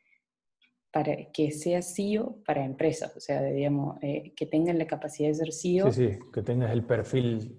para 0.91 1.17
que 1.33 1.51
sea 1.51 1.81
CEO 1.81 2.43
para 2.45 2.63
empresas, 2.63 3.17
o 3.17 3.21
sea, 3.21 3.43
digamos, 3.43 3.97
eh, 4.03 4.35
que 4.37 4.45
tengan 4.45 4.79
la 4.79 4.87
capacidad 4.87 5.31
de 5.31 5.35
ser 5.35 5.53
CEO. 5.55 5.91
Sí, 5.91 6.11
sí, 6.11 6.19
que 6.31 6.43
tengas 6.43 6.71
el 6.71 6.85
perfil 6.85 7.59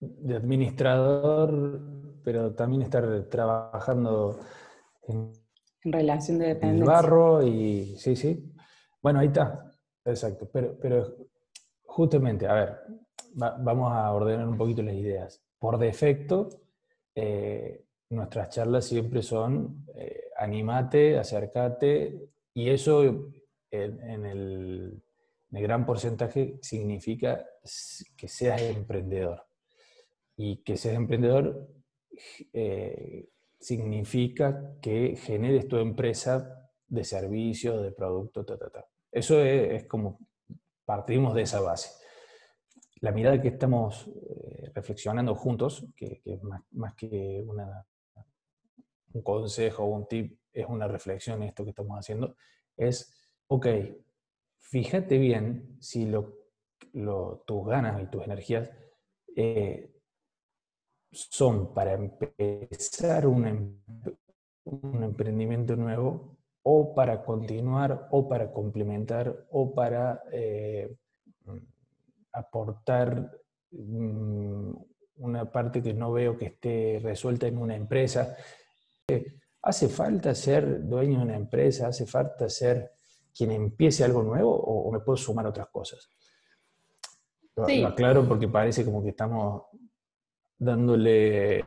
de 0.00 0.34
administrador 0.34 2.07
pero 2.22 2.54
también 2.54 2.82
estar 2.82 3.24
trabajando 3.24 4.38
en, 5.06 5.32
relación 5.84 6.38
de 6.38 6.48
dependencia. 6.48 6.82
El 6.82 6.88
barro 6.88 7.42
y 7.42 7.96
sí, 7.96 8.16
sí. 8.16 8.52
Bueno, 9.02 9.20
ahí 9.20 9.28
está, 9.28 9.70
exacto. 10.04 10.48
Pero, 10.52 10.76
pero 10.80 11.16
justamente, 11.84 12.46
a 12.46 12.54
ver, 12.54 12.78
vamos 13.34 13.92
a 13.92 14.12
ordenar 14.12 14.48
un 14.48 14.56
poquito 14.56 14.82
las 14.82 14.94
ideas. 14.94 15.42
Por 15.58 15.78
defecto, 15.78 16.48
eh, 17.14 17.84
nuestras 18.10 18.48
charlas 18.50 18.86
siempre 18.86 19.22
son 19.22 19.84
eh, 19.94 20.30
animate, 20.38 21.18
acércate, 21.18 22.30
y 22.54 22.70
eso 22.70 23.04
en, 23.04 23.34
el, 23.70 24.00
en, 24.00 24.26
el, 24.26 25.02
gran 25.50 25.84
porcentaje 25.84 26.58
significa 26.62 27.44
que 28.16 28.28
seas 28.28 28.62
emprendedor. 28.62 29.44
Y 30.36 30.58
que 30.62 30.76
seas 30.76 30.96
emprendedor 30.96 31.68
eh, 32.52 33.28
significa 33.58 34.76
que 34.80 35.16
generes 35.16 35.68
tu 35.68 35.76
empresa 35.76 36.70
de 36.86 37.04
servicio, 37.04 37.80
de 37.82 37.92
producto, 37.92 38.44
ta, 38.44 38.56
ta, 38.56 38.70
ta. 38.70 38.86
Eso 39.10 39.42
es, 39.42 39.84
como 39.84 40.18
partimos 40.84 41.34
de 41.34 41.42
esa 41.42 41.60
base. 41.60 41.90
La 43.00 43.12
mirada 43.12 43.40
que 43.40 43.48
estamos 43.48 44.08
eh, 44.08 44.70
reflexionando 44.74 45.34
juntos, 45.34 45.86
que, 45.96 46.22
más, 46.72 46.94
que 46.94 47.44
una, 47.46 47.86
un 49.12 49.22
consejo 49.22 49.84
o 49.84 49.88
un 49.88 50.06
tip, 50.06 50.38
es 50.52 50.66
una 50.66 50.88
reflexión 50.88 51.42
esto 51.42 51.64
que 51.64 51.70
estamos 51.70 51.98
haciendo, 51.98 52.36
es, 52.76 53.14
ok, 53.48 53.66
fíjate 54.58 55.18
bien 55.18 55.76
si 55.80 56.06
lo, 56.06 56.34
lo, 56.92 57.44
tus 57.46 57.66
ganas 57.66 58.02
y 58.02 58.06
tus 58.06 58.24
energías 58.24 58.70
eh, 59.36 59.97
son 61.10 61.72
para 61.74 61.94
empezar 61.94 63.26
un, 63.26 63.82
un 64.64 65.02
emprendimiento 65.02 65.76
nuevo 65.76 66.38
o 66.62 66.94
para 66.94 67.24
continuar 67.24 68.08
o 68.10 68.28
para 68.28 68.52
complementar 68.52 69.46
o 69.50 69.74
para 69.74 70.22
eh, 70.32 70.94
aportar 72.32 73.30
mm, 73.70 74.72
una 75.16 75.50
parte 75.50 75.82
que 75.82 75.94
no 75.94 76.12
veo 76.12 76.36
que 76.36 76.46
esté 76.46 77.00
resuelta 77.02 77.46
en 77.46 77.58
una 77.58 77.74
empresa. 77.74 78.36
¿Hace 79.62 79.88
falta 79.88 80.34
ser 80.34 80.86
dueño 80.86 81.18
de 81.18 81.24
una 81.24 81.36
empresa? 81.36 81.88
¿Hace 81.88 82.06
falta 82.06 82.48
ser 82.48 82.92
quien 83.34 83.50
empiece 83.52 84.04
algo 84.04 84.22
nuevo 84.22 84.54
o, 84.54 84.92
me 84.92 85.00
puedo 85.00 85.16
sumar 85.16 85.46
otras 85.46 85.68
cosas? 85.68 86.08
Lo 87.56 87.88
aclaro 87.88 88.28
porque 88.28 88.46
parece 88.46 88.84
como 88.84 89.02
que 89.02 89.08
estamos 89.08 89.62
dándole, 90.58 91.64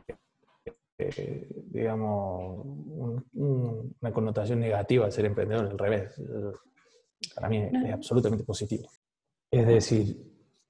eh, 0.98 1.48
digamos, 1.66 2.66
una 3.34 4.12
connotación 4.12 4.60
negativa 4.60 5.06
al 5.06 5.12
ser 5.12 5.26
emprendedor, 5.26 5.66
al 5.66 5.78
revés. 5.78 6.20
Para 7.34 7.48
mí 7.48 7.58
es 7.58 7.92
absolutamente 7.92 8.44
positivo. 8.44 8.88
Es 9.50 9.66
decir, 9.66 10.16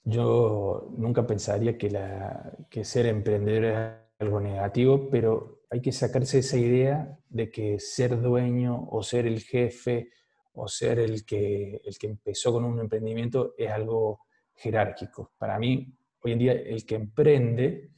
yo 0.04 0.92
nunca 0.96 1.26
pensaría 1.26 1.78
que, 1.78 1.90
la, 1.90 2.52
que 2.68 2.84
ser 2.84 3.06
emprendedor 3.06 3.64
es 3.64 3.78
algo 4.18 4.40
negativo, 4.40 5.08
pero 5.10 5.62
hay 5.70 5.80
que 5.80 5.92
sacarse 5.92 6.40
esa 6.40 6.58
idea 6.58 7.18
de 7.28 7.50
que 7.50 7.78
ser 7.78 8.20
dueño 8.20 8.88
o 8.90 9.02
ser 9.02 9.26
el 9.26 9.40
jefe 9.40 10.10
o 10.54 10.68
ser 10.68 10.98
el 10.98 11.24
que, 11.24 11.80
el 11.84 11.96
que 11.96 12.08
empezó 12.08 12.52
con 12.52 12.64
un 12.64 12.78
emprendimiento 12.78 13.54
es 13.56 13.70
algo 13.70 14.20
jerárquico. 14.54 15.32
Para 15.38 15.58
mí, 15.58 15.94
hoy 16.22 16.32
en 16.32 16.38
día, 16.38 16.52
el 16.52 16.84
que 16.84 16.96
emprende 16.96 17.90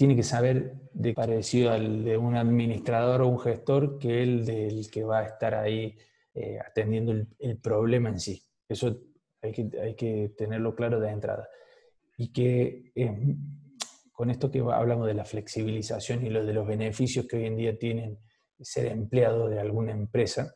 tiene 0.00 0.16
que 0.16 0.22
saber 0.22 0.76
de 0.94 1.12
parecido 1.12 1.72
al 1.72 2.04
de 2.04 2.16
un 2.16 2.34
administrador 2.34 3.20
o 3.20 3.28
un 3.28 3.38
gestor 3.38 3.98
que 3.98 4.22
el 4.22 4.46
del 4.46 4.90
que 4.90 5.04
va 5.04 5.18
a 5.18 5.26
estar 5.26 5.54
ahí 5.54 5.94
eh, 6.32 6.58
atendiendo 6.58 7.12
el, 7.12 7.58
problema 7.58 8.08
en 8.08 8.18
sí. 8.18 8.42
Eso 8.66 8.96
hay 9.42 9.52
que, 9.52 9.68
hay 9.78 9.94
que 9.96 10.32
tenerlo 10.38 10.74
claro 10.74 11.00
de 11.00 11.10
entrada. 11.10 11.46
Y 12.16 12.32
que 12.32 12.94
con 14.10 14.30
esto 14.30 14.50
que 14.50 14.60
hablamos 14.60 15.06
de 15.06 15.12
la 15.12 15.26
flexibilización 15.26 16.24
y 16.24 16.30
lo 16.30 16.46
de 16.46 16.54
los 16.54 16.66
beneficios 16.66 17.26
que 17.26 17.36
hoy 17.36 17.44
en 17.44 17.58
día 17.58 17.78
tienen 17.78 18.18
ser 18.58 18.86
empleado 18.86 19.50
de 19.50 19.60
alguna 19.60 19.92
empresa, 19.92 20.54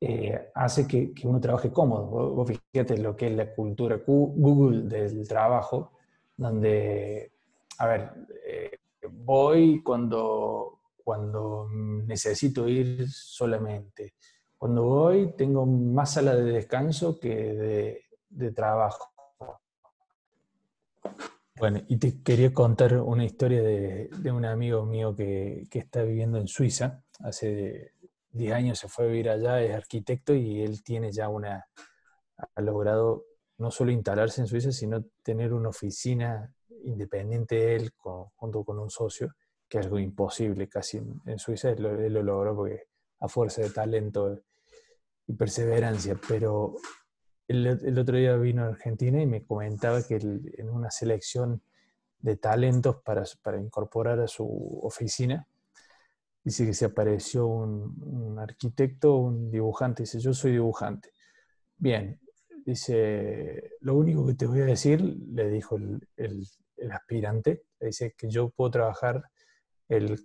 eh, 0.00 0.50
hace 0.54 0.86
que, 0.86 1.12
que, 1.12 1.26
uno 1.26 1.40
trabaje 1.40 1.72
cómodo. 1.72 2.06
Vos, 2.32 2.48
fíjate 2.72 2.96
lo 2.98 3.16
que 3.16 3.26
es 3.26 3.32
la 3.32 3.52
cultura 3.52 4.00
Google 4.06 4.82
del 4.82 5.26
trabajo, 5.26 5.94
donde, 6.36 7.32
a 7.78 7.88
ver, 7.88 8.10
eh, 8.46 8.70
voy 9.10 9.82
cuando, 9.82 10.80
cuando 11.02 11.68
necesito 11.70 12.68
ir 12.68 13.08
solamente. 13.10 14.14
Cuando 14.56 14.84
voy 14.84 15.34
tengo 15.36 15.66
más 15.66 16.14
sala 16.14 16.34
de 16.34 16.44
descanso 16.44 17.18
que 17.20 18.00
de, 18.30 18.52
trabajo. 18.52 19.12
Bueno, 21.56 21.80
y 21.88 21.98
te 21.98 22.22
quería 22.22 22.52
contar 22.52 23.00
una 23.00 23.24
historia 23.24 23.62
de, 23.62 24.10
un 24.32 24.44
amigo 24.44 24.84
mío 24.84 25.14
que, 25.14 25.68
está 25.70 26.02
viviendo 26.02 26.38
en 26.38 26.48
Suiza. 26.48 27.02
Hace 27.20 27.92
10 28.32 28.52
años 28.52 28.78
se 28.78 28.88
fue 28.88 29.04
a 29.04 29.08
vivir 29.08 29.28
allá, 29.28 29.62
es 29.62 29.74
arquitecto 29.74 30.34
y 30.34 30.62
él 30.62 30.82
tiene 30.82 31.12
ya 31.12 31.28
una, 31.28 31.66
ha 32.36 32.60
logrado 32.60 33.24
no 33.58 33.70
solo 33.70 33.92
instalarse 33.92 34.40
en 34.40 34.46
Suiza, 34.46 34.72
sino 34.72 35.04
tener 35.22 35.52
una 35.52 35.68
oficina 35.68 36.52
independiente 36.84 37.74
él 37.76 37.92
junto 38.36 38.64
con 38.64 38.78
un 38.78 38.90
socio, 38.90 39.34
que 39.68 39.78
es 39.78 39.86
algo 39.86 39.98
imposible 39.98 40.68
casi 40.68 40.98
en, 40.98 41.38
Suiza, 41.38 41.70
él 41.70 41.82
lo, 41.82 42.22
logró 42.22 42.54
porque 42.56 42.84
a 43.20 43.28
fuerza 43.28 43.62
de 43.62 43.70
talento 43.70 44.40
y 45.26 45.32
perseverancia, 45.32 46.18
pero 46.28 46.76
el, 47.48 47.98
otro 47.98 48.16
día 48.16 48.36
vino 48.36 48.64
a 48.64 48.68
Argentina 48.68 49.20
y 49.20 49.26
me 49.26 49.44
comentaba 49.44 50.02
que 50.02 50.16
en 50.16 50.70
una 50.70 50.90
selección 50.90 51.62
de 52.18 52.36
talentos 52.36 52.96
para, 53.02 53.24
para, 53.42 53.60
incorporar 53.60 54.20
a 54.20 54.28
su 54.28 54.80
oficina, 54.82 55.46
dice 56.42 56.66
que 56.66 56.74
se 56.74 56.86
apareció 56.86 57.46
un, 57.46 57.94
un 58.02 58.38
arquitecto, 58.38 59.16
un 59.16 59.50
dibujante, 59.50 60.04
dice, 60.04 60.20
yo 60.20 60.32
soy 60.32 60.52
dibujante. 60.52 61.10
Bien, 61.76 62.18
dice, 62.64 63.72
lo 63.80 63.94
único 63.94 64.26
que 64.26 64.34
te 64.34 64.46
voy 64.46 64.60
a 64.60 64.66
decir, 64.66 65.00
le 65.02 65.48
dijo 65.50 65.76
el, 65.76 66.08
el 66.16 66.46
aspirante, 66.90 67.64
dice 67.80 68.14
que 68.16 68.28
yo 68.28 68.50
puedo 68.50 68.70
trabajar 68.70 69.22
el, 69.88 70.18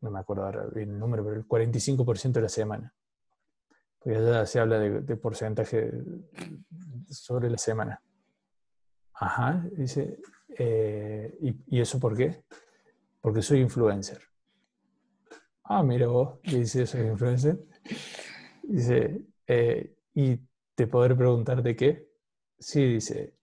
no 0.00 0.10
me 0.10 0.20
acuerdo 0.20 0.44
ahora 0.44 0.66
bien 0.66 0.90
el 0.90 0.98
número, 0.98 1.24
pero 1.24 1.36
el 1.36 1.46
45% 1.46 2.32
de 2.32 2.42
la 2.42 2.48
semana. 2.48 2.94
Porque 3.98 4.22
ya 4.22 4.44
se 4.44 4.60
habla 4.60 4.78
de, 4.78 5.16
porcentaje 5.16 5.90
sobre 7.08 7.50
la 7.50 7.58
semana. 7.58 8.02
Ajá, 9.14 9.66
dice, 9.72 10.18
eh, 10.58 11.38
¿y, 11.40 11.80
eso 11.80 11.98
por 11.98 12.16
qué? 12.16 12.44
Porque 13.20 13.40
soy 13.40 13.60
influencer. 13.60 14.20
Ah, 15.62 15.82
mira 15.82 16.08
vos, 16.08 16.40
dice, 16.42 16.86
soy 16.86 17.02
influencer. 17.06 17.58
Dice, 18.62 19.22
eh, 19.46 19.94
¿y 20.12 20.38
te 20.74 20.86
podré 20.86 21.14
preguntar 21.14 21.62
de 21.62 21.74
qué? 21.74 22.08
Sí, 22.58 22.84
dice, 22.84 23.34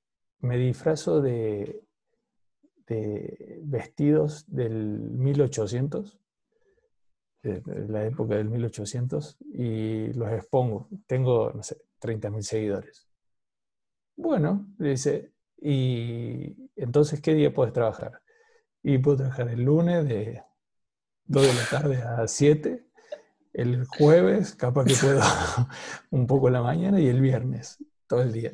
me 0.42 0.58
disfrazo 0.58 1.22
de 1.22 1.84
vestidos 3.64 4.46
del 4.48 4.74
1800, 4.74 6.20
de 7.44 7.62
la 7.88 8.06
época 8.06 8.36
del 8.36 8.50
1800, 8.50 9.38
y 9.54 10.14
los 10.14 10.32
expongo. 10.32 10.90
Tengo, 11.08 11.52
no 11.52 11.64
sé, 11.64 11.82
30.000 12.02 12.42
seguidores. 12.42 13.08
Bueno, 14.16 14.68
dice, 14.78 15.32
y 15.60 16.70
entonces, 16.76 17.22
¿qué 17.22 17.34
día 17.34 17.54
puedes 17.54 17.74
trabajar? 17.74 18.22
Y 18.84 18.98
puedo 18.98 19.18
trabajar 19.18 19.50
el 19.50 19.64
lunes 19.64 20.08
de 20.08 20.44
2 21.26 21.44
de 21.44 21.54
la 21.54 21.66
tarde 21.70 22.02
a 22.02 22.28
7, 22.28 22.86
el 23.54 23.86
jueves, 23.86 24.56
capaz 24.56 24.86
que 24.86 24.96
puedo 24.96 25.22
un 26.12 26.28
poco 26.28 26.50
la 26.50 26.62
mañana, 26.62 27.00
y 27.00 27.08
el 27.08 27.22
viernes, 27.22 27.78
todo 28.08 28.22
el 28.22 28.32
día. 28.32 28.54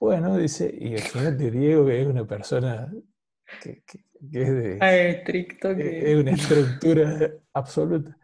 Bueno, 0.00 0.38
dice, 0.38 0.74
y 0.80 0.96
fíjate 0.96 1.50
Diego 1.50 1.84
que 1.84 2.00
es 2.00 2.06
una 2.06 2.26
persona 2.26 2.90
que, 3.62 3.82
es 4.32 4.32
de... 4.32 4.78
estricto. 5.10 5.76
Que... 5.76 6.12
Es 6.12 6.18
una 6.18 6.30
estructura 6.30 7.30
absoluta. 7.52 8.16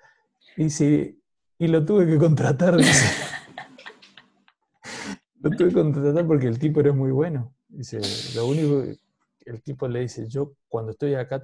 Dice, 0.56 1.18
y 1.58 1.68
lo 1.68 1.84
tuve 1.84 2.06
que 2.06 2.16
contratar, 2.16 2.78
dice. 2.78 3.04
lo 5.40 5.50
tuve 5.50 5.68
que 5.68 5.74
contratar 5.74 6.26
porque 6.26 6.46
el 6.46 6.58
tipo 6.58 6.80
era 6.80 6.94
muy 6.94 7.10
bueno. 7.10 7.54
Dice, 7.68 8.00
lo 8.34 8.46
único 8.46 8.82
que 8.82 9.50
el 9.50 9.62
tipo 9.62 9.86
le 9.86 10.00
dice, 10.00 10.26
yo 10.28 10.54
cuando 10.68 10.92
estoy 10.92 11.14
acá 11.14 11.42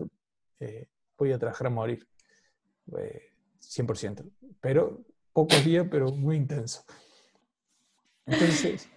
eh, 0.60 0.88
voy 1.18 1.32
a 1.32 1.38
trabajar 1.38 1.66
a 1.66 1.70
morir. 1.70 2.06
100%. 3.60 4.24
Pero 4.62 5.04
pocos 5.34 5.62
días, 5.62 5.86
pero 5.90 6.10
muy 6.10 6.36
intenso. 6.36 6.84
Entonces, 8.24 8.88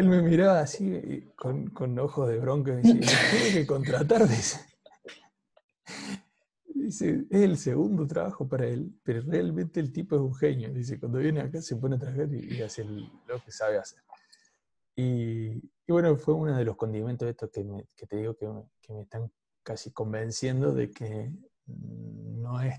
él 0.00 0.08
me 0.08 0.22
miraba 0.22 0.60
así 0.60 1.30
con, 1.36 1.98
ojos 1.98 2.28
de 2.28 2.38
bronca 2.38 2.72
y 2.72 2.76
me 2.76 2.82
decía, 2.82 3.18
tiene 3.30 3.52
que 3.52 3.66
contratar, 3.66 4.26
dice. 4.26 4.60
Dice, 6.66 7.26
es 7.30 7.42
el 7.42 7.58
segundo 7.58 8.06
trabajo 8.06 8.48
para 8.48 8.66
él, 8.66 8.98
pero 9.02 9.20
realmente 9.20 9.78
el 9.78 9.92
tipo 9.92 10.16
es 10.16 10.22
un 10.22 10.34
genio. 10.34 10.72
Dice, 10.72 10.98
cuando 10.98 11.18
viene 11.18 11.40
acá 11.40 11.60
se 11.60 11.76
pone 11.76 11.96
a 11.96 11.98
trabajar 11.98 12.32
y, 12.32 12.62
hace 12.62 12.84
lo 12.84 13.44
que 13.44 13.52
sabe 13.52 13.78
hacer. 13.78 14.00
Y, 14.96 15.60
bueno, 15.86 16.16
fue 16.16 16.34
uno 16.34 16.56
de 16.56 16.64
los 16.64 16.76
condimentos 16.76 17.28
estos 17.28 17.50
que, 17.50 17.64
que 17.94 18.06
te 18.06 18.16
digo 18.16 18.34
que 18.36 18.46
que 18.80 18.92
me, 18.94 19.02
están 19.02 19.30
casi 19.62 19.92
convenciendo 19.92 20.72
de 20.72 20.90
que 20.90 21.30
no 21.66 22.60
es, 22.62 22.74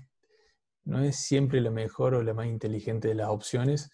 no 0.84 1.00
es 1.00 1.16
siempre 1.16 1.60
la 1.60 1.70
mejor 1.70 2.14
o 2.14 2.22
la 2.22 2.34
más 2.34 2.46
inteligente 2.46 3.08
de 3.08 3.14
las 3.14 3.28
opciones, 3.28 3.90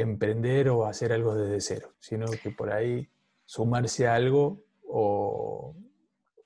emprender 0.00 0.68
o 0.68 0.86
hacer 0.86 1.12
algo 1.12 1.34
desde 1.34 1.60
cero, 1.60 1.94
sino 1.98 2.26
que 2.26 2.50
por 2.50 2.72
ahí 2.72 3.08
sumarse 3.44 4.06
a 4.06 4.14
algo 4.14 4.64
o, 4.86 5.74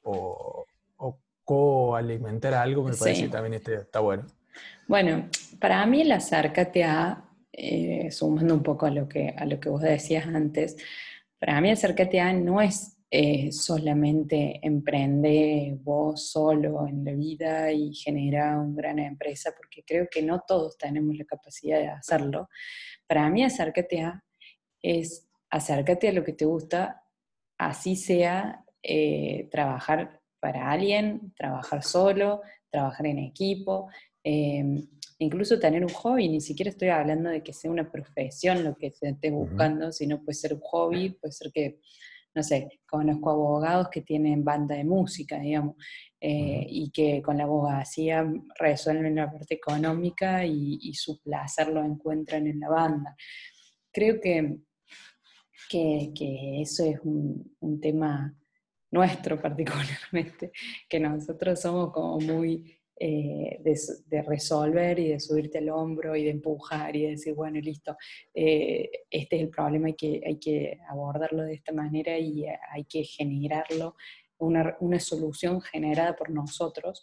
o, 0.02 0.66
co-alimentar 1.44 2.54
algo 2.54 2.84
me 2.84 2.94
parece 2.94 3.24
que 3.24 3.28
también 3.28 3.54
está, 3.54 3.74
está, 3.74 4.00
bueno. 4.00 4.24
Bueno, 4.88 5.28
para 5.60 5.84
mí 5.84 6.00
el 6.00 6.12
acércate 6.12 6.84
a, 6.84 7.22
eh, 7.52 8.10
sumando 8.10 8.54
un 8.54 8.62
poco 8.62 8.86
a 8.86 8.90
lo, 8.90 9.06
que, 9.06 9.28
a 9.36 9.44
lo 9.44 9.60
que 9.60 9.68
vos 9.68 9.82
decías 9.82 10.26
antes, 10.26 10.76
para 11.38 11.60
mí 11.60 11.70
acércate 11.70 12.18
a 12.18 12.32
no 12.32 12.62
es 12.62 12.96
eh, 13.16 13.52
solamente 13.52 14.58
emprender 14.60 15.76
vos 15.76 16.30
solo 16.30 16.84
en 16.88 17.04
la 17.04 17.12
vida 17.12 17.70
y 17.70 17.94
generar 17.94 18.58
una 18.58 18.74
gran 18.74 18.98
empresa, 18.98 19.52
porque 19.56 19.84
creo 19.86 20.08
que 20.10 20.20
no 20.20 20.42
todos 20.48 20.76
tenemos 20.76 21.14
la 21.16 21.24
capacidad 21.24 21.78
de 21.78 21.88
hacerlo, 21.90 22.48
para 23.06 23.28
mí 23.30 23.44
acércate 23.44 24.02
a 24.02 24.24
es 24.82 25.26
acércate 25.50 26.08
a 26.08 26.12
lo 26.12 26.24
que 26.24 26.32
te 26.32 26.44
gusta, 26.44 27.02
así 27.58 27.96
sea 27.96 28.64
eh, 28.82 29.48
trabajar 29.50 30.20
para 30.40 30.70
alguien, 30.70 31.32
trabajar 31.36 31.82
solo, 31.82 32.42
trabajar 32.70 33.06
en 33.06 33.18
equipo, 33.18 33.88
em, 34.22 34.86
incluso 35.18 35.58
tener 35.58 35.84
un 35.84 35.92
hobby, 35.92 36.28
ni 36.28 36.40
siquiera 36.40 36.70
estoy 36.70 36.88
hablando 36.88 37.30
de 37.30 37.42
que 37.42 37.52
sea 37.52 37.70
una 37.70 37.90
profesión 37.90 38.64
lo 38.64 38.76
que 38.76 38.90
se 38.90 39.10
esté 39.10 39.30
buscando, 39.30 39.92
sino 39.92 40.22
puede 40.22 40.34
ser 40.34 40.54
un 40.54 40.60
hobby, 40.60 41.10
puede 41.10 41.32
ser 41.32 41.52
que, 41.52 41.80
no 42.34 42.42
sé, 42.42 42.80
conozco 42.86 43.30
abogados 43.30 43.88
que 43.90 44.02
tienen 44.02 44.44
banda 44.44 44.74
de 44.74 44.84
música, 44.84 45.38
digamos, 45.38 45.76
eh, 46.20 46.66
y 46.68 46.90
que 46.90 47.22
con 47.22 47.38
la 47.38 47.44
abogacía 47.44 48.26
resuelven 48.58 49.16
la 49.16 49.30
parte 49.30 49.54
económica 49.54 50.44
y, 50.44 50.92
su 50.94 51.20
placer 51.20 51.68
lo 51.68 51.84
encuentran 51.84 52.46
en 52.46 52.60
la 52.60 52.68
banda. 52.68 53.16
Creo 53.92 54.20
que, 54.20 54.58
que, 55.68 56.60
eso 56.60 56.84
es 56.84 56.98
un, 57.02 57.80
tema 57.80 58.34
nuestro 58.90 59.40
particularmente, 59.40 60.52
que 60.88 61.00
nosotros 61.00 61.60
somos 61.60 61.92
como 61.92 62.18
muy 62.18 62.80
eh, 62.96 63.60
de, 63.60 64.22
resolver 64.22 64.98
y 65.00 65.08
de 65.08 65.18
subirte 65.20 65.58
al 65.58 65.68
hombro 65.70 66.14
y 66.14 66.24
de 66.24 66.30
empujar 66.30 66.94
y 66.94 67.02
de 67.02 67.10
decir, 67.10 67.34
bueno, 67.34 67.58
listo, 67.60 67.96
eh, 68.32 68.88
este 69.10 69.36
es 69.36 69.42
el 69.42 69.48
problema, 69.48 69.88
hay 69.88 69.94
que, 69.94 70.22
hay 70.24 70.38
que 70.38 70.78
abordarlo 70.88 71.42
de 71.42 71.54
esta 71.54 71.72
manera 71.72 72.16
y 72.16 72.46
hay 72.46 72.84
que 72.84 73.02
generarlo 73.02 73.96
una, 74.38 74.76
una 74.78 75.00
solución 75.00 75.60
generada 75.60 76.14
por 76.14 76.30
nosotros, 76.30 77.02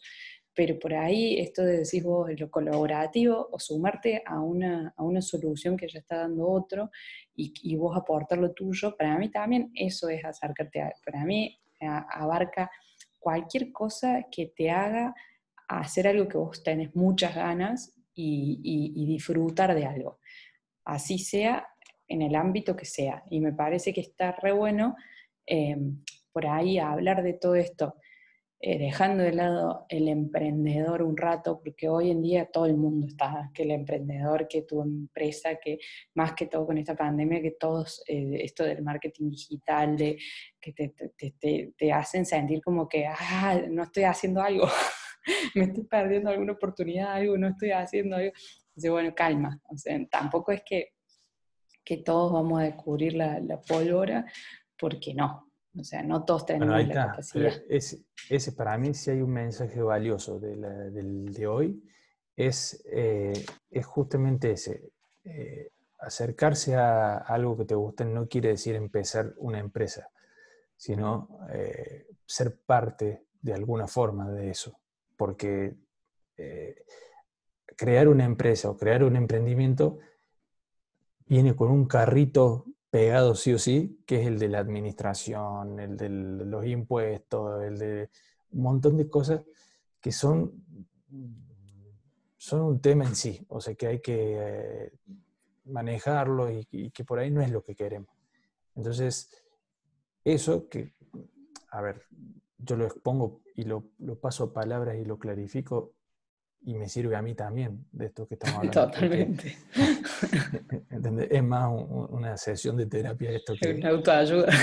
pero 0.54 0.80
por 0.80 0.94
ahí 0.94 1.40
esto 1.40 1.62
de 1.62 1.80
decir 1.80 2.04
vos 2.04 2.30
lo 2.38 2.50
colaborativo 2.50 3.50
o 3.52 3.60
sumarte 3.60 4.24
a 4.26 4.40
una, 4.40 4.94
a 4.96 5.04
una 5.04 5.22
solución 5.22 5.76
que 5.76 5.90
ya 5.90 6.00
está 6.00 6.18
dando 6.18 6.48
otro 6.48 6.90
y, 7.36 7.54
y, 7.64 7.76
vos 7.76 7.98
aportar 7.98 8.38
lo 8.38 8.54
tuyo, 8.54 8.96
para 8.96 9.18
mí 9.18 9.30
también 9.30 9.72
eso 9.76 10.08
es 10.08 10.24
acercarte 10.24 10.82
a, 10.82 10.94
para 11.06 11.26
mí 11.26 11.58
abarca 11.80 12.70
cualquier 13.20 13.72
cosa 13.72 14.26
que 14.32 14.48
te 14.48 14.70
haga 14.70 15.14
hacer 15.80 16.08
algo 16.08 16.28
que 16.28 16.38
vos 16.38 16.64
tenés 16.64 16.96
muchas 16.96 17.36
ganas 17.36 17.94
y, 18.14 19.06
disfrutar 19.06 19.74
de 19.76 19.86
algo. 19.86 20.20
Así 20.86 21.18
sea 21.20 21.68
en 22.08 22.22
el 22.22 22.36
ámbito 22.36 22.76
que 22.76 22.86
sea. 22.86 23.24
Y 23.30 23.40
me 23.40 23.54
parece 23.54 23.94
que 23.94 24.02
está 24.02 24.34
re 24.34 24.52
bueno 24.52 24.96
eh, 25.46 25.78
por 26.32 26.46
ahí 26.46 26.78
hablar 26.80 27.24
de 27.24 27.34
todo 27.34 27.56
esto 27.56 27.96
eh, 28.64 28.78
dejando 28.78 29.24
de 29.24 29.32
lado 29.32 29.88
el 29.90 30.08
emprendedor 30.08 31.02
un 31.02 31.18
rato, 31.18 31.60
porque 31.64 31.90
hoy 31.90 32.12
en 32.12 32.22
día 32.22 32.46
todo 32.46 32.68
el 32.68 32.78
mundo 32.78 33.08
está, 33.08 33.50
que 33.56 33.64
el 33.64 33.72
emprendedor, 33.72 34.48
que 34.48 34.62
tu 34.62 34.84
empresa, 34.84 35.56
que 35.56 35.80
más 36.14 36.34
que 36.34 36.46
todo 36.46 36.68
con 36.68 36.78
esta 36.78 36.96
pandemia, 36.96 37.42
que 37.42 37.56
todos, 37.60 38.04
eh, 38.08 38.38
esto 38.44 38.64
del 38.64 38.84
marketing 38.84 39.32
digital, 39.32 39.98
de, 39.98 40.20
que 40.60 40.74
te, 40.74 40.94
te, 41.18 41.74
te, 41.76 41.92
hacen 41.92 42.24
sentir 42.24 42.62
como 42.62 42.88
que, 42.88 43.08
ah, 43.08 43.60
no 43.68 43.82
estoy 43.82 44.04
haciendo 44.04 44.44
algo, 44.44 44.68
me 45.56 45.64
estoy 45.64 45.84
perdiendo 45.84 46.30
alguna 46.30 46.54
oportunidad, 46.54 47.14
algo, 47.14 47.38
no 47.38 47.48
estoy 47.48 47.72
haciendo 47.72 48.16
algo. 48.16 48.32
Entonces, 48.70 48.92
bueno, 48.92 49.14
calma, 49.16 49.62
o 49.70 49.78
sea, 49.78 50.00
tampoco 50.10 50.52
es 50.52 50.62
que, 50.66 50.94
que 51.84 51.98
todos 51.98 52.32
vamos 52.32 52.62
a 52.62 52.64
descubrir 52.64 53.14
la, 53.14 53.40
la 53.40 53.60
pólvora, 53.60 54.26
porque 54.78 55.14
no, 55.14 55.52
o 55.78 55.84
sea, 55.84 56.04
no 56.04 56.24
todos 56.26 56.46
tenemos 56.46 56.88
la 56.88 56.94
capacidad. 56.94 57.54
Ese, 57.70 58.52
para 58.54 58.78
mí, 58.78 58.94
si 58.94 59.12
hay 59.12 59.22
un 59.22 59.32
mensaje 59.32 59.82
valioso 59.82 60.40
de, 60.40 60.56
del, 60.92 61.34
de 61.34 61.48
hoy, 61.48 61.84
es, 62.36 62.84
eh, 62.92 63.34
es 63.70 63.86
justamente 63.86 64.52
ese. 64.52 64.92
Eh, 65.24 65.72
acercarse 66.00 66.76
a 66.76 67.18
algo 67.18 67.56
que 67.56 67.66
te 67.66 67.76
guste 67.76 68.06
no 68.06 68.28
quiere 68.28 68.50
decir 68.50 68.76
empezar 68.76 69.34
una 69.38 69.60
empresa, 69.60 70.10
sino 70.76 71.40
eh, 71.54 72.08
ser 72.26 72.58
parte 72.66 73.28
de 73.40 73.54
alguna 73.54 73.88
forma 73.88 74.30
de 74.32 74.50
eso. 74.50 74.80
Porque 75.22 75.76
crear 77.78 78.08
una 78.08 78.26
empresa 78.26 78.72
o 78.72 78.76
crear 78.76 79.04
un 79.04 79.16
emprendimiento 79.16 80.00
viene 81.28 81.56
con 81.56 81.70
un 81.70 81.86
carrito 81.86 82.66
pegado 82.90 83.36
sí 83.36 83.54
o 83.54 83.60
sí, 83.60 84.02
que 84.08 84.20
es 84.20 84.26
el 84.26 84.40
de 84.40 84.50
la 84.50 84.58
administración, 84.58 85.80
el 85.80 85.96
de 85.96 86.10
los 86.10 86.66
impuestos, 86.66 87.64
el 87.64 87.78
de 87.78 88.10
un 88.50 88.64
montón 88.64 88.98
de 88.98 89.08
cosas 89.08 89.44
que 90.00 90.12
son, 90.12 90.66
son 92.36 92.62
un 92.62 92.82
tema 92.82 93.06
en 93.06 93.16
sí, 93.16 93.46
o 93.48 93.62
sea 93.62 93.76
que 93.76 93.86
hay 93.86 94.02
que 94.02 94.38
eh, 94.40 94.92
manejarlo 95.66 96.50
y, 96.50 96.90
que 96.90 97.04
por 97.06 97.20
ahí 97.20 97.30
no 97.30 97.44
es 97.44 97.52
lo 97.52 97.64
que 97.64 97.76
queremos. 97.76 98.10
Entonces, 98.76 99.30
eso 100.24 100.68
que, 100.68 100.96
a 101.70 101.80
ver, 101.82 102.08
yo 102.58 102.76
lo 102.76 102.86
expongo 102.86 103.42
y 103.56 103.64
lo, 103.64 103.92
lo 104.00 104.20
paso 104.20 104.46
a 104.46 104.54
palabras 104.54 104.98
y 104.98 105.06
lo 105.06 105.18
clarifico, 105.18 105.96
y 106.64 106.76
me 106.78 106.88
sirve 106.88 107.16
a 107.16 107.22
mí 107.22 107.34
también 107.34 107.88
de 107.92 108.08
esto 108.08 108.28
que 108.28 108.36
estamos 108.36 108.58
hablando. 108.60 108.86
Totalmente. 108.88 109.58
es 111.30 111.44
más 111.44 111.70
una 112.10 112.38
sesión 112.38 112.78
de 112.78 112.86
terapia 112.86 113.32
esto 113.32 113.54
que... 113.60 113.74
Una 113.74 113.90
autoayuda. 113.90 114.52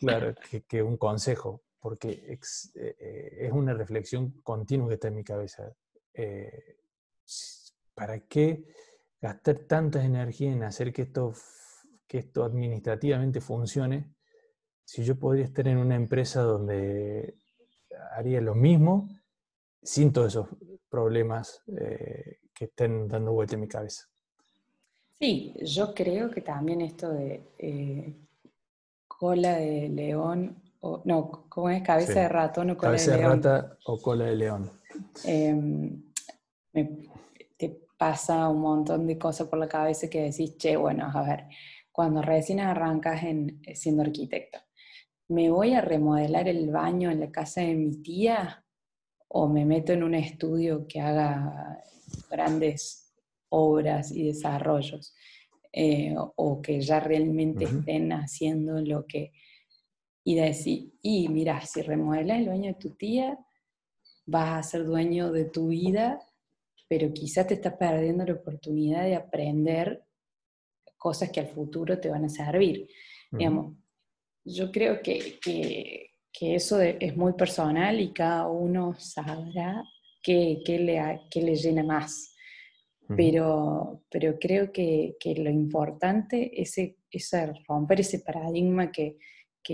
Claro, 0.00 0.32
que, 0.68 0.80
un 0.80 0.96
consejo, 0.96 1.64
porque 1.80 2.38
eh, 2.76 3.36
es, 3.40 3.50
una 3.50 3.74
reflexión 3.74 4.30
continua 4.44 4.86
que 4.86 4.94
está 4.94 5.08
en 5.08 5.16
mi 5.16 5.24
cabeza. 5.24 5.72
Eh, 6.14 6.76
¿Para 7.94 8.20
qué 8.20 8.62
gastar 9.20 9.56
tanta 9.66 10.04
energía 10.04 10.52
en 10.52 10.62
hacer 10.62 10.92
que 10.92 11.02
esto, 11.02 11.34
que 12.06 12.18
esto 12.18 12.44
administrativamente 12.44 13.40
funcione 13.40 14.14
si 14.84 15.02
yo 15.02 15.18
podría 15.18 15.46
estar 15.46 15.66
en 15.66 15.78
una 15.78 15.96
empresa 15.96 16.42
donde 16.42 17.34
haría 18.12 18.40
lo 18.40 18.54
mismo 18.54 19.08
sin 19.82 20.12
todos 20.12 20.28
esos 20.28 20.48
problemas 20.88 21.62
eh, 21.78 22.38
que 22.54 22.66
estén 22.66 23.08
dando 23.08 23.32
vuelta 23.32 23.54
en 23.54 23.60
mi 23.60 23.68
cabeza. 23.68 24.06
Sí, 25.20 25.54
yo 25.62 25.94
creo 25.94 26.30
que 26.30 26.42
también 26.42 26.80
esto 26.80 27.10
de 27.10 27.42
eh, 27.58 28.14
cola 29.06 29.56
de 29.56 29.88
león, 29.88 30.62
o, 30.80 31.02
no, 31.04 31.46
¿cómo 31.48 31.70
es? 31.70 31.82
Cabeza 31.82 32.20
de 32.20 32.28
ratón 32.28 32.70
o 32.70 32.76
cola 32.76 32.92
de 32.92 32.98
león. 32.98 33.20
Cabeza 33.20 33.50
de 33.50 33.58
rata 33.58 33.78
o 33.84 34.00
cola 34.00 34.24
de 34.26 34.36
león. 34.36 34.70
Em, 35.24 36.02
te 37.56 37.80
pasa 37.96 38.48
un 38.48 38.60
montón 38.60 39.06
de 39.06 39.18
cosas 39.18 39.48
por 39.48 39.58
la 39.58 39.68
cabeza 39.68 40.08
que 40.08 40.22
decís, 40.22 40.56
che, 40.56 40.76
bueno, 40.76 41.10
a 41.12 41.22
ver, 41.22 41.44
cuando 41.90 42.22
recién 42.22 42.60
arrancas 42.60 43.24
en, 43.24 43.60
siendo 43.74 44.02
arquitecto, 44.02 44.60
¿me 45.28 45.50
voy 45.50 45.74
a 45.74 45.80
remodelar 45.80 46.48
el 46.48 46.70
baño 46.70 47.10
en 47.10 47.20
la 47.20 47.30
casa 47.30 47.60
de 47.60 47.74
mi 47.74 48.02
tía? 48.02 48.64
o 49.28 49.46
me 49.48 49.64
meto 49.64 49.92
en 49.92 50.02
un 50.02 50.14
estudio 50.14 50.86
que 50.88 51.00
haga 51.00 51.82
grandes 52.30 53.12
obras 53.50 54.10
y 54.10 54.24
desarrollos, 54.24 55.14
eh, 55.72 56.14
o 56.16 56.62
que 56.62 56.80
ya 56.80 57.00
realmente 57.00 57.64
estén 57.64 58.12
haciendo 58.12 58.80
lo 58.80 59.06
que... 59.06 59.32
Y 60.24 60.34
decir, 60.34 60.92
y 61.00 61.28
mira, 61.28 61.60
si 61.62 61.80
remodelas 61.80 62.38
el 62.38 62.46
dueño 62.46 62.66
de 62.74 62.78
tu 62.78 62.90
tía, 62.90 63.38
vas 64.26 64.58
a 64.58 64.70
ser 64.70 64.84
dueño 64.84 65.32
de 65.32 65.46
tu 65.46 65.68
vida, 65.68 66.20
pero 66.86 67.12
quizás 67.14 67.46
te 67.46 67.54
estás 67.54 67.74
perdiendo 67.74 68.26
la 68.26 68.34
oportunidad 68.34 69.04
de 69.04 69.14
aprender 69.14 70.04
cosas 70.98 71.30
que 71.30 71.40
al 71.40 71.48
futuro 71.48 71.98
te 71.98 72.10
van 72.10 72.26
a 72.26 72.28
servir. 72.28 72.88
Digamos, 73.30 73.76
yo 74.48 74.72
creo 74.72 75.00
que, 75.02 75.38
que, 75.40 76.10
que 76.32 76.54
eso 76.54 76.80
es 76.80 77.16
muy 77.16 77.32
personal 77.32 78.00
y 78.00 78.12
cada 78.12 78.48
uno 78.48 78.94
sabrá 78.98 79.82
qué, 80.22 80.62
le, 80.66 81.42
le 81.42 81.56
llena 81.56 81.82
más. 81.82 82.34
Pero, 83.16 84.02
pero 84.10 84.38
creo 84.38 84.70
que, 84.70 85.16
lo 85.24 85.50
importante 85.50 86.60
es, 86.60 86.76
romper 87.66 88.00
ese 88.00 88.20
paradigma 88.20 88.92
que, 88.92 89.16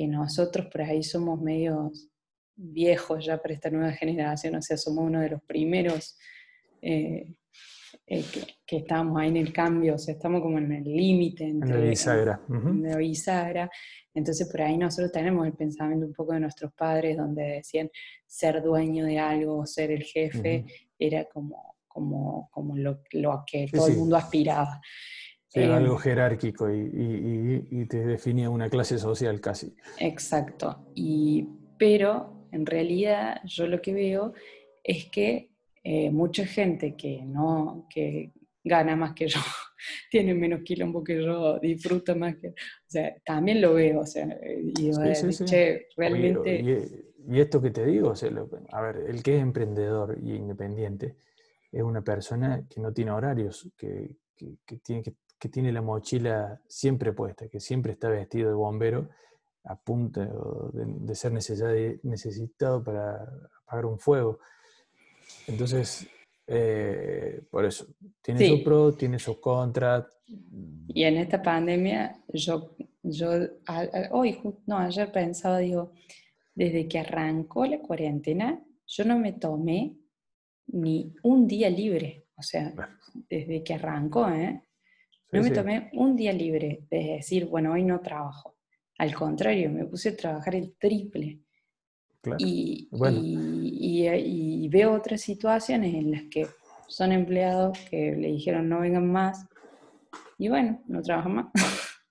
nosotros 0.08 0.66
por 0.72 0.82
ahí 0.82 1.04
somos 1.04 1.40
medios 1.40 2.10
viejos 2.56 3.24
ya 3.24 3.40
para 3.40 3.54
esta 3.54 3.70
nueva 3.70 3.92
generación, 3.92 4.56
o 4.56 4.62
sea, 4.62 4.76
somos 4.76 5.04
uno 5.04 5.20
de 5.20 5.30
los 5.30 5.42
primeros 5.42 6.18
eh, 6.82 7.28
eh, 8.06 8.24
que, 8.66 8.76
estamos 8.76 9.18
ahí 9.18 9.28
en 9.28 9.38
el 9.38 9.52
cambio, 9.52 9.94
o 9.94 9.98
sea, 9.98 10.14
estamos 10.14 10.42
como 10.42 10.58
en 10.58 10.72
el 10.72 10.84
límite. 10.84 11.44
En 11.44 11.60
la 11.60 11.76
bisagra. 11.76 12.40
En 12.48 12.82
la 12.82 12.96
bisagra. 12.96 13.70
Entonces 14.12 14.48
por 14.50 14.62
ahí 14.62 14.76
nosotros 14.76 15.10
tenemos 15.10 15.46
el 15.46 15.54
pensamiento 15.54 16.06
un 16.06 16.12
poco 16.12 16.34
de 16.34 16.40
nuestros 16.40 16.72
padres 16.72 17.16
donde 17.16 17.42
decían 17.42 17.90
ser 18.26 18.62
dueño 18.62 19.06
de 19.06 19.18
algo, 19.18 19.66
ser 19.66 19.90
el 19.90 20.02
jefe, 20.02 20.64
era 20.98 21.24
como, 21.24 21.76
como, 21.88 22.48
como 22.50 22.76
lo, 22.76 23.02
que 23.46 23.68
todo 23.72 23.88
el 23.88 23.96
mundo 23.96 24.16
aspiraba. 24.16 24.80
era 25.52 25.78
algo 25.78 25.94
em, 25.94 26.00
jerárquico 26.00 26.70
y, 26.70 27.86
te 27.86 28.04
definía 28.04 28.50
una 28.50 28.68
clase 28.68 28.98
social 28.98 29.40
casi. 29.40 29.74
Exacto. 29.98 30.90
Y, 30.94 31.48
pero 31.78 32.48
en 32.52 32.66
realidad 32.66 33.40
yo 33.44 33.66
lo 33.66 33.80
que 33.80 33.94
veo 33.94 34.34
es 34.82 35.06
que 35.06 35.53
eh, 35.86 36.10
mucha 36.10 36.46
gente 36.46 36.96
que 36.96 37.22
no, 37.22 37.86
que 37.90 38.32
gana 38.64 38.96
más 38.96 39.12
que 39.12 39.28
yo, 39.28 39.38
tiene 40.10 40.32
menos 40.34 40.62
quilombo 40.62 41.04
que 41.04 41.22
yo, 41.22 41.58
disfruta 41.58 42.14
más 42.14 42.36
que... 42.36 42.48
O 42.48 42.54
sea, 42.88 43.14
también 43.24 43.60
lo 43.60 43.74
veo, 43.74 44.00
o 44.00 44.06
sea, 44.06 44.26
y 44.42 44.90
realmente... 45.96 46.60
y, 47.26 47.40
esto 47.40 47.60
que 47.60 47.70
te 47.70 47.84
digo, 47.84 48.14
a 48.72 48.80
ver, 48.80 48.96
el 49.08 49.22
que 49.22 49.36
es 49.36 49.42
emprendedor 49.42 50.18
y 50.22 50.34
independiente 50.34 51.16
es 51.70 51.82
una 51.82 52.02
persona 52.02 52.66
que 52.68 52.80
no 52.80 52.92
tiene 52.92 53.10
horarios, 53.10 53.70
que, 53.76 54.16
tiene, 54.82 55.02
que, 55.02 55.48
tiene 55.48 55.72
la 55.72 55.82
mochila 55.82 56.60
siempre 56.66 57.12
puesta, 57.12 57.48
que 57.48 57.60
siempre 57.60 57.92
está 57.92 58.08
vestido 58.08 58.48
de 58.48 58.54
bombero 58.54 59.10
a 59.64 59.76
punto 59.76 60.70
de, 60.72 61.14
ser 61.14 61.32
necesitado 61.32 62.82
para 62.82 63.22
apagar 63.66 63.86
un 63.86 63.98
fuego. 63.98 64.38
Entonces, 65.46 66.08
eh, 66.46 67.42
por 67.50 67.64
eso, 67.64 67.86
tiene 68.22 68.48
su 68.48 68.62
pro, 68.62 68.92
tiene 68.92 69.18
su 69.18 69.40
contra. 69.40 70.06
Y 70.88 71.04
en 71.04 71.16
esta 71.16 71.42
pandemia, 71.42 72.16
yo, 72.32 72.76
yo 73.02 73.30
hoy, 74.10 74.38
no, 74.66 74.78
ayer 74.78 75.10
pensaba, 75.10 75.58
digo, 75.58 75.92
desde 76.54 76.86
que 76.88 76.98
arrancó 76.98 77.66
la 77.66 77.78
cuarentena, 77.78 78.62
yo 78.86 79.04
no 79.04 79.18
me 79.18 79.32
tomé 79.32 79.96
ni 80.68 81.14
un 81.22 81.46
día 81.46 81.70
libre. 81.70 82.26
O 82.36 82.42
sea, 82.42 82.72
desde 83.28 83.62
que 83.62 83.74
arrancó, 83.74 84.28
¿eh? 84.28 84.62
No 85.32 85.42
me 85.42 85.50
tomé 85.50 85.90
un 85.94 86.14
día 86.14 86.32
libre 86.32 86.86
de 86.88 87.16
decir, 87.16 87.46
bueno, 87.46 87.72
hoy 87.72 87.82
no 87.82 88.00
trabajo. 88.00 88.56
Al 88.98 89.12
contrario, 89.14 89.68
me 89.70 89.84
puse 89.84 90.10
a 90.10 90.16
trabajar 90.16 90.54
el 90.54 90.76
triple. 90.76 91.40
Y, 92.38 92.88
y, 92.92 94.06
veo 94.68 94.92
otras 94.92 95.20
situaciones 95.20 95.94
en 95.94 96.12
las 96.12 96.22
que 96.30 96.46
son 96.88 97.12
empleados 97.12 97.78
que 97.90 98.12
le 98.12 98.28
dijeron 98.28 98.68
no 98.68 98.80
vengan 98.80 99.10
más 99.10 99.46
y 100.38 100.48
bueno, 100.48 100.82
no 100.86 101.00
trabajan 101.02 101.34
más. 101.34 101.46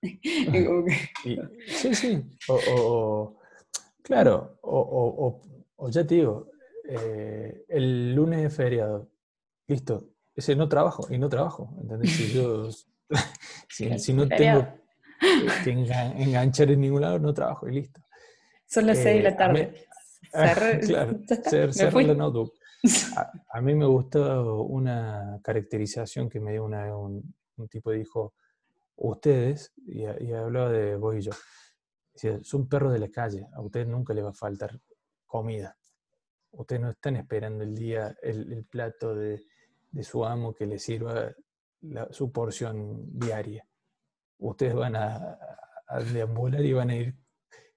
sí, 1.66 1.94
sí. 1.94 2.22
O, 2.48 3.36
claro, 4.02 4.58
o, 4.62 5.40
o 5.76 5.90
ya 5.90 6.06
te 6.06 6.16
digo, 6.16 6.48
eh, 6.88 7.64
el 7.68 8.14
lunes 8.14 8.44
es 8.44 8.56
feriado, 8.56 9.10
listo, 9.66 10.10
ese 10.34 10.54
no 10.54 10.68
trabajo 10.68 11.06
y 11.10 11.18
no 11.18 11.28
trabajo, 11.28 11.74
¿entendés? 11.80 12.12
Si, 12.12 12.32
yo, 12.32 12.68
si, 13.98 14.12
no 14.12 14.28
tengo 14.28 14.66
que 15.64 15.70
enganchar 15.70 16.70
en 16.70 16.80
ningún 16.80 17.02
lado, 17.02 17.18
no 17.18 17.32
trabajo 17.32 17.68
y 17.68 17.74
listo. 17.74 18.00
Son 18.66 18.86
las 18.86 18.98
seis 18.98 19.22
de 19.22 19.30
la 19.30 19.52
eh, 19.52 19.86
claro, 20.86 21.20
cerrar 21.72 22.04
la 22.04 22.14
notebook. 22.14 22.54
A, 23.52 23.60
mí 23.60 23.74
me 23.74 23.86
gustó 23.86 24.62
una 24.64 25.40
caracterización 25.42 26.28
que 26.28 26.40
me 26.40 26.52
dio 26.52 26.64
una, 26.64 26.94
un, 26.96 27.34
un 27.56 27.68
tipo 27.68 27.90
dijo, 27.90 28.34
ustedes, 28.96 29.72
y, 29.86 30.04
hablaba 30.04 30.70
de 30.70 30.96
vos 30.96 31.16
y 31.16 31.22
yo, 31.22 31.32
decía, 32.12 32.38
son 32.42 32.68
perros 32.68 32.92
de 32.92 32.98
la 32.98 33.08
calle, 33.08 33.46
a 33.54 33.62
ustedes 33.62 33.86
nunca 33.86 34.12
les 34.12 34.24
va 34.24 34.30
a 34.30 34.34
faltar 34.34 34.78
comida. 35.24 35.76
Ustedes 36.52 36.82
no 36.82 36.90
están 36.90 37.16
esperando 37.16 37.64
el 37.64 37.74
día, 37.74 38.16
el, 38.22 38.64
plato 38.64 39.14
de, 39.14 39.42
su 40.02 40.24
amo 40.24 40.54
que 40.54 40.66
les 40.66 40.82
sirva 40.82 41.32
su 42.10 42.30
porción 42.30 43.18
diaria. 43.18 43.66
Ustedes 44.38 44.74
van 44.74 44.94
a, 44.94 45.38
a, 45.88 46.00
deambular 46.00 46.64
y 46.64 46.72
van 46.72 46.90
a 46.90 46.96
ir 46.96 47.23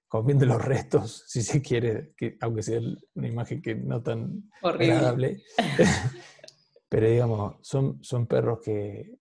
comiendo 0.08 0.46
los 0.46 0.64
restos, 0.64 1.24
si 1.28 1.42
se 1.42 1.62
quiere, 1.62 2.14
que, 2.16 2.36
aunque 2.40 2.62
sea 2.62 2.80
una 3.14 3.28
imagen 3.28 3.62
que 3.62 3.74
no 3.74 4.02
tan 4.02 4.50
agradable. 4.62 5.42
Pero 6.88 7.06
digamos, 7.06 7.56
son, 7.60 8.02
son 8.02 8.26
perros 8.26 8.60
que, 8.64 9.18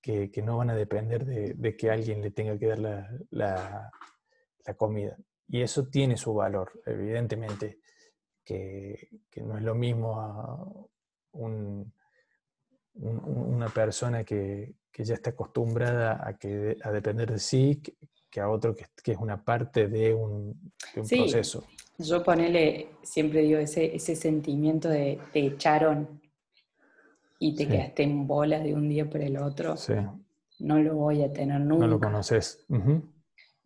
que, 0.00 0.42
no 0.42 0.56
van 0.58 0.70
a 0.70 0.76
depender 0.76 1.24
de, 1.26 1.76
que 1.76 1.90
alguien 1.90 2.22
le 2.22 2.30
tenga 2.30 2.56
que 2.56 2.68
dar 2.68 2.78
la, 3.30 3.90
comida. 4.78 5.16
Y 5.48 5.62
eso 5.62 5.88
tiene 5.88 6.16
su 6.16 6.32
valor, 6.32 6.80
evidentemente, 6.86 7.80
que, 8.44 9.08
no 9.42 9.58
es 9.58 9.64
lo 9.64 9.74
mismo 9.74 10.20
a 10.20 10.64
una 12.92 13.68
persona 13.74 14.22
que, 14.22 14.76
ya 14.96 15.14
está 15.14 15.30
acostumbrada 15.30 16.20
a, 16.22 16.36
que, 16.36 16.76
a 16.84 16.92
depender 16.92 17.32
de 17.32 17.38
sí 17.38 17.82
que 18.30 18.40
a 18.40 18.48
otro 18.48 18.74
que, 18.74 19.12
es 19.12 19.18
una 19.18 19.42
parte 19.42 19.88
de 19.88 20.14
un, 20.14 20.72
proceso. 20.94 21.64
Yo 21.98 22.22
ponele, 22.22 22.92
siempre 23.02 23.42
digo, 23.42 23.58
ese, 23.58 23.94
ese 23.94 24.16
sentimiento 24.16 24.88
de 24.88 25.18
te 25.32 25.40
echaron 25.40 26.20
y 27.38 27.54
te 27.54 27.66
quedaste 27.66 28.02
en 28.02 28.26
bola 28.26 28.60
de 28.60 28.74
un 28.74 28.88
día 28.88 29.08
por 29.08 29.20
el 29.20 29.36
otro. 29.38 29.74
No 30.60 30.78
lo 30.78 30.94
voy 30.94 31.22
a 31.22 31.32
tener 31.32 31.60
nunca. 31.60 31.86
No 31.86 31.92
lo 31.92 32.00
conoces. 32.00 32.64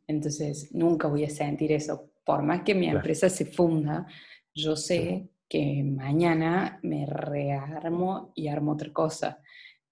Entonces, 0.06 0.72
nunca 0.72 1.08
voy 1.08 1.24
a 1.24 1.30
sentir 1.30 1.72
eso. 1.72 2.10
Por 2.24 2.42
más 2.42 2.62
que 2.62 2.74
mi 2.74 2.88
empresa 2.88 3.28
se 3.28 3.44
funda, 3.44 4.06
yo 4.54 4.76
sé 4.76 5.28
que 5.48 5.82
mañana 5.84 6.78
me 6.82 7.04
rearmo 7.06 8.32
y 8.34 8.48
armo 8.48 8.72
otra 8.72 8.92
cosa. 8.92 9.40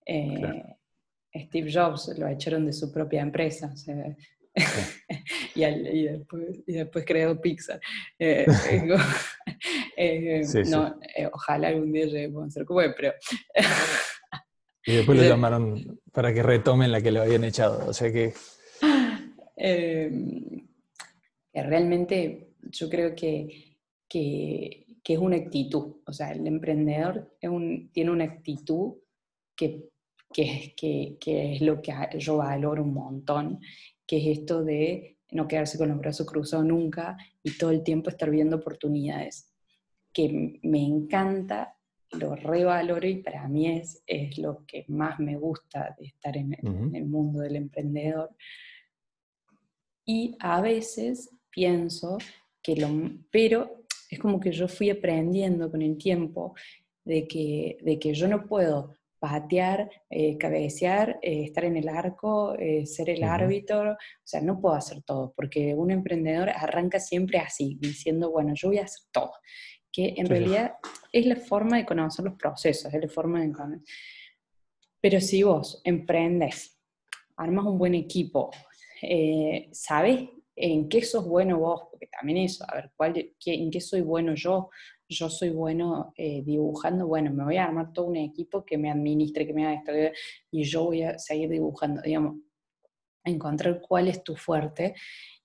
Eh, 0.06 0.62
Steve 1.34 1.70
Jobs 1.72 2.16
lo 2.18 2.28
echaron 2.28 2.66
de 2.66 2.72
su 2.72 2.92
propia 2.92 3.22
empresa. 3.22 3.70
O 3.72 3.76
sea, 3.76 4.16
y, 5.54 6.02
después, 6.66 7.04
creó 7.06 7.40
Pixar. 7.40 7.80
Eh, 8.18 8.46
eh, 9.96 10.42
no, 10.68 10.96
eh, 11.16 11.28
ojalá 11.32 11.68
algún 11.68 11.92
día 11.92 12.06
lleguemos 12.06 12.46
a 12.46 12.50
ser 12.50 12.64
como 12.64 12.80
pero... 12.96 13.12
y 14.84 14.96
después 14.96 15.18
lo 15.18 15.24
llamaron 15.24 16.00
para 16.12 16.32
que 16.34 16.42
retomen 16.42 16.92
la 16.92 17.00
que 17.00 17.10
le 17.10 17.20
habían 17.20 17.44
echado, 17.44 17.88
o 17.88 17.92
sea 17.92 18.12
que... 18.12 18.34
Em, 19.64 20.66
realmente 21.52 22.54
yo 22.62 22.88
creo 22.88 23.14
que, 23.14 23.76
que, 24.08 24.86
es 25.04 25.18
una 25.18 25.36
actitud, 25.36 26.00
o 26.04 26.12
sea, 26.12 26.32
el 26.32 26.44
emprendedor 26.48 27.36
tiene 27.92 28.10
una 28.10 28.24
actitud 28.24 28.94
que 29.54 29.92
que, 30.32 30.74
que, 30.76 31.16
que, 31.20 31.54
es 31.54 31.60
lo 31.60 31.80
que 31.80 31.92
yo 32.18 32.38
valoro 32.38 32.82
un 32.82 32.94
montón 32.94 33.60
que 34.12 34.18
es 34.18 34.40
esto 34.40 34.62
de 34.62 35.16
no 35.30 35.48
quedarse 35.48 35.78
con 35.78 35.88
los 35.88 35.96
brazos 35.96 36.26
cruzados 36.26 36.66
nunca 36.66 37.16
y 37.42 37.56
todo 37.56 37.70
el 37.70 37.82
tiempo 37.82 38.10
estar 38.10 38.28
viendo 38.28 38.56
oportunidades, 38.56 39.50
que 40.12 40.60
me 40.62 40.84
encanta, 40.84 41.78
lo 42.10 42.36
revaloro 42.36 43.08
y 43.08 43.22
para 43.22 43.48
mí 43.48 43.68
es, 43.68 44.02
es 44.06 44.36
lo 44.36 44.66
que 44.66 44.84
más 44.88 45.18
me 45.18 45.38
gusta 45.38 45.96
de 45.98 46.08
estar 46.08 46.36
en 46.36 46.52
el, 46.94 47.06
mundo 47.06 47.40
del 47.40 47.56
emprendedor. 47.56 48.36
Y 50.04 50.36
a 50.40 50.60
veces 50.60 51.30
pienso 51.48 52.18
que 52.62 52.76
lo, 52.76 52.90
pero 53.30 53.86
es 54.10 54.18
como 54.18 54.38
que 54.40 54.52
yo 54.52 54.68
fui 54.68 54.90
aprendiendo 54.90 55.70
con 55.70 55.80
el 55.80 55.96
tiempo 55.96 56.54
de 57.02 57.26
que, 57.26 57.78
de 57.80 57.98
que 57.98 58.12
yo 58.12 58.28
no 58.28 58.46
puedo 58.46 58.94
patear, 59.22 59.88
eh, 60.10 60.36
cabecear, 60.36 61.20
eh, 61.22 61.44
estar 61.44 61.64
en 61.64 61.76
el 61.76 61.88
arco, 61.88 62.56
eh, 62.58 62.84
ser 62.86 63.08
el 63.08 63.22
árbitro, 63.22 63.92
o 63.92 63.96
sea, 64.24 64.40
no 64.40 64.60
puedo 64.60 64.74
hacer 64.74 65.00
todo, 65.04 65.32
porque 65.36 65.74
un 65.76 65.92
emprendedor 65.92 66.50
arranca 66.50 66.98
siempre 66.98 67.38
así, 67.38 67.78
diciendo, 67.80 68.32
bueno, 68.32 68.52
yo 68.56 68.66
voy 68.66 68.78
a 68.78 68.82
hacer 68.82 69.04
todo, 69.12 69.30
que 69.92 70.14
en 70.16 70.26
realidad 70.26 70.72
es 71.12 71.24
la 71.24 71.36
forma 71.36 71.76
de 71.76 71.86
conocer 71.86 72.24
los 72.24 72.34
procesos, 72.34 72.92
es 72.92 73.00
la 73.00 73.08
forma 73.08 73.40
de 73.42 73.52
conocer. 73.52 73.84
Pero 75.00 75.20
si 75.20 75.44
vos 75.44 75.80
emprendes, 75.84 76.76
armas 77.36 77.66
un 77.66 77.78
buen 77.78 77.94
equipo, 77.94 78.50
sabes 79.70 80.30
en 80.56 80.88
qué 80.88 81.02
sos 81.02 81.28
bueno 81.28 81.60
vos, 81.60 81.82
porque 81.92 82.08
también 82.08 82.38
eso, 82.38 82.64
a 82.68 82.74
ver, 82.74 82.90
¿cuál, 82.96 83.34
¿en 83.46 83.70
qué 83.70 83.80
soy 83.80 84.00
bueno 84.00 84.34
yo? 84.34 84.68
Yo 85.12 85.28
soy 85.28 85.50
bueno 85.50 86.12
eh, 86.16 86.42
dibujando, 86.44 87.06
bueno, 87.06 87.30
me 87.32 87.44
voy 87.44 87.56
a 87.56 87.64
armar 87.64 87.92
todo 87.92 88.06
un 88.06 88.16
equipo 88.16 88.64
que 88.64 88.78
me 88.78 88.90
administre, 88.90 89.46
que 89.46 89.52
me 89.52 89.66
haga 89.66 89.74
esto, 89.74 89.92
y 90.50 90.64
yo 90.64 90.84
voy 90.84 91.02
a 91.02 91.18
seguir 91.18 91.48
dibujando, 91.50 92.00
digamos, 92.02 92.36
encontrar 93.24 93.80
cuál 93.80 94.08
es 94.08 94.22
tu 94.24 94.34
fuerte 94.34 94.94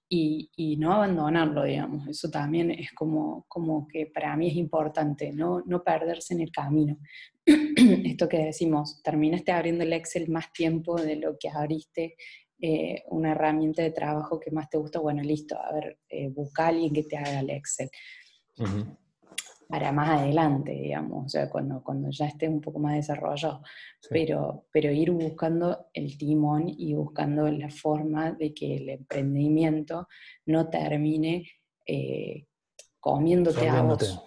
y, 0.10 0.50
y, 0.56 0.78
no 0.78 0.94
abandonarlo, 0.94 1.64
digamos. 1.64 2.08
Eso 2.08 2.30
también 2.30 2.72
es 2.72 2.92
como, 2.94 3.46
como 3.48 3.88
que 3.88 4.08
para 4.08 4.36
mí 4.38 4.48
es 4.48 4.56
importante, 4.56 5.32
no, 5.34 5.62
no 5.66 5.84
perderse 5.84 6.34
en 6.34 6.42
el 6.42 6.52
camino. 6.52 6.98
Esto 7.46 8.30
que 8.30 8.38
decimos, 8.38 9.02
terminaste 9.04 9.52
abriendo 9.52 9.84
el 9.84 9.94
Excel 9.94 10.30
más 10.30 10.52
tiempo 10.54 10.96
de 10.96 11.18
lo 11.18 11.38
que 11.38 11.50
abriste 11.50 12.16
eh, 12.60 13.04
una 13.10 13.34
herramienta 13.34 13.84
de 13.84 13.92
trabajo 13.92 14.40
que 14.40 14.50
más 14.50 14.70
te 14.70 14.78
gusta, 14.78 15.00
bueno, 15.00 15.22
listo, 15.22 15.60
a 15.62 15.72
ver, 15.74 16.00
eh, 16.10 16.30
busca 16.30 16.66
a 16.66 16.68
alguien 16.70 16.92
que 16.92 17.04
te 17.04 17.18
haga 17.18 17.42
el 17.42 17.52
Excel 17.52 17.90
para 19.68 19.92
más 19.92 20.22
adelante, 20.22 20.72
digamos, 20.72 21.26
o 21.26 21.30
sea, 21.30 21.50
cuando, 21.50 21.84
cuando 21.84 22.10
ya 22.10 22.26
esté 22.26 22.48
un 22.48 22.62
poco 22.62 22.80
más 22.80 22.96
desarrollado, 22.96 23.62
pero, 24.10 24.66
pero 24.72 24.92
ir 24.92 25.12
buscando 25.12 25.88
el 25.94 26.18
timón 26.18 26.66
y 26.70 26.94
buscando 26.94 27.50
la 27.52 27.70
forma 27.70 28.32
de 28.32 28.54
que 28.54 28.78
el 28.78 28.90
emprendimiento 28.90 30.08
no 30.46 30.70
termine 30.70 31.50
eh, 31.86 32.46
comiéndote 33.00 33.68
a 33.68 33.82
vos. 33.82 34.22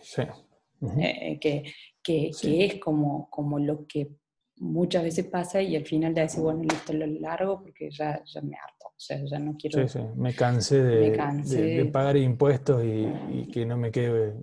Eh, 0.98 1.38
que, 1.40 1.64
que, 2.02 2.30
que, 2.40 2.64
es 2.64 2.80
como, 2.80 3.28
como 3.28 3.58
lo 3.58 3.86
que 3.86 4.12
muchas 4.56 5.02
veces 5.02 5.26
pasa 5.26 5.60
y 5.60 5.76
al 5.76 5.84
final 5.84 6.14
te 6.14 6.20
decir, 6.20 6.40
bueno, 6.40 6.62
listo, 6.62 6.92
lo 6.92 7.06
largo 7.06 7.62
porque 7.62 7.90
ya, 7.90 8.22
ya 8.24 8.40
me 8.42 8.56
harto, 8.56 8.86
o 8.88 8.94
sea, 8.98 9.22
ya 9.24 9.38
no 9.38 9.56
quiero... 9.58 9.86
Sí, 9.86 9.98
sí, 9.98 10.04
me 10.16 10.34
cansé 10.34 10.82
de, 10.82 11.10
de, 11.10 11.84
pagar 11.86 12.16
impuestos 12.16 12.84
y, 12.84 13.06
y, 13.30 13.48
que 13.50 13.66
no 13.66 13.76
me 13.76 13.90
quede 13.90 14.34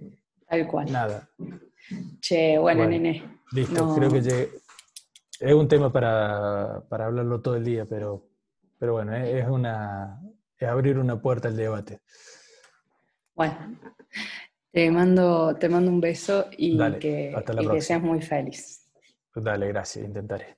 Tal 0.47 0.67
cual. 0.67 0.91
Nada. 0.91 1.29
Che, 2.19 2.57
bueno, 2.57 2.85
nene. 2.87 3.41
Listo, 3.51 3.95
creo 3.95 4.11
que 4.11 4.49
es 5.39 5.53
un 5.53 5.67
tema 5.67 5.91
para, 5.91 6.77
hablarlo 6.89 7.41
todo 7.41 7.55
el 7.55 7.63
día, 7.63 7.85
pero, 7.85 8.27
pero 8.77 8.93
bueno, 8.93 9.15
es, 9.15 9.47
una, 9.47 10.19
es 10.57 10.67
abrir 10.67 10.97
una 10.97 11.21
puerta 11.21 11.47
al 11.47 11.55
debate. 11.55 12.01
Bueno, 13.35 13.77
te 14.71 14.91
mando, 14.91 15.55
te 15.55 15.69
mando 15.69 15.91
un 15.91 16.01
beso 16.01 16.47
y, 16.57 16.77
que, 16.99 17.35
y 17.59 17.67
que 17.69 17.81
seas 17.81 18.01
muy 18.01 18.21
feliz. 18.21 18.89
Dale, 19.33 19.67
gracias, 19.67 20.05
intentaré. 20.05 20.56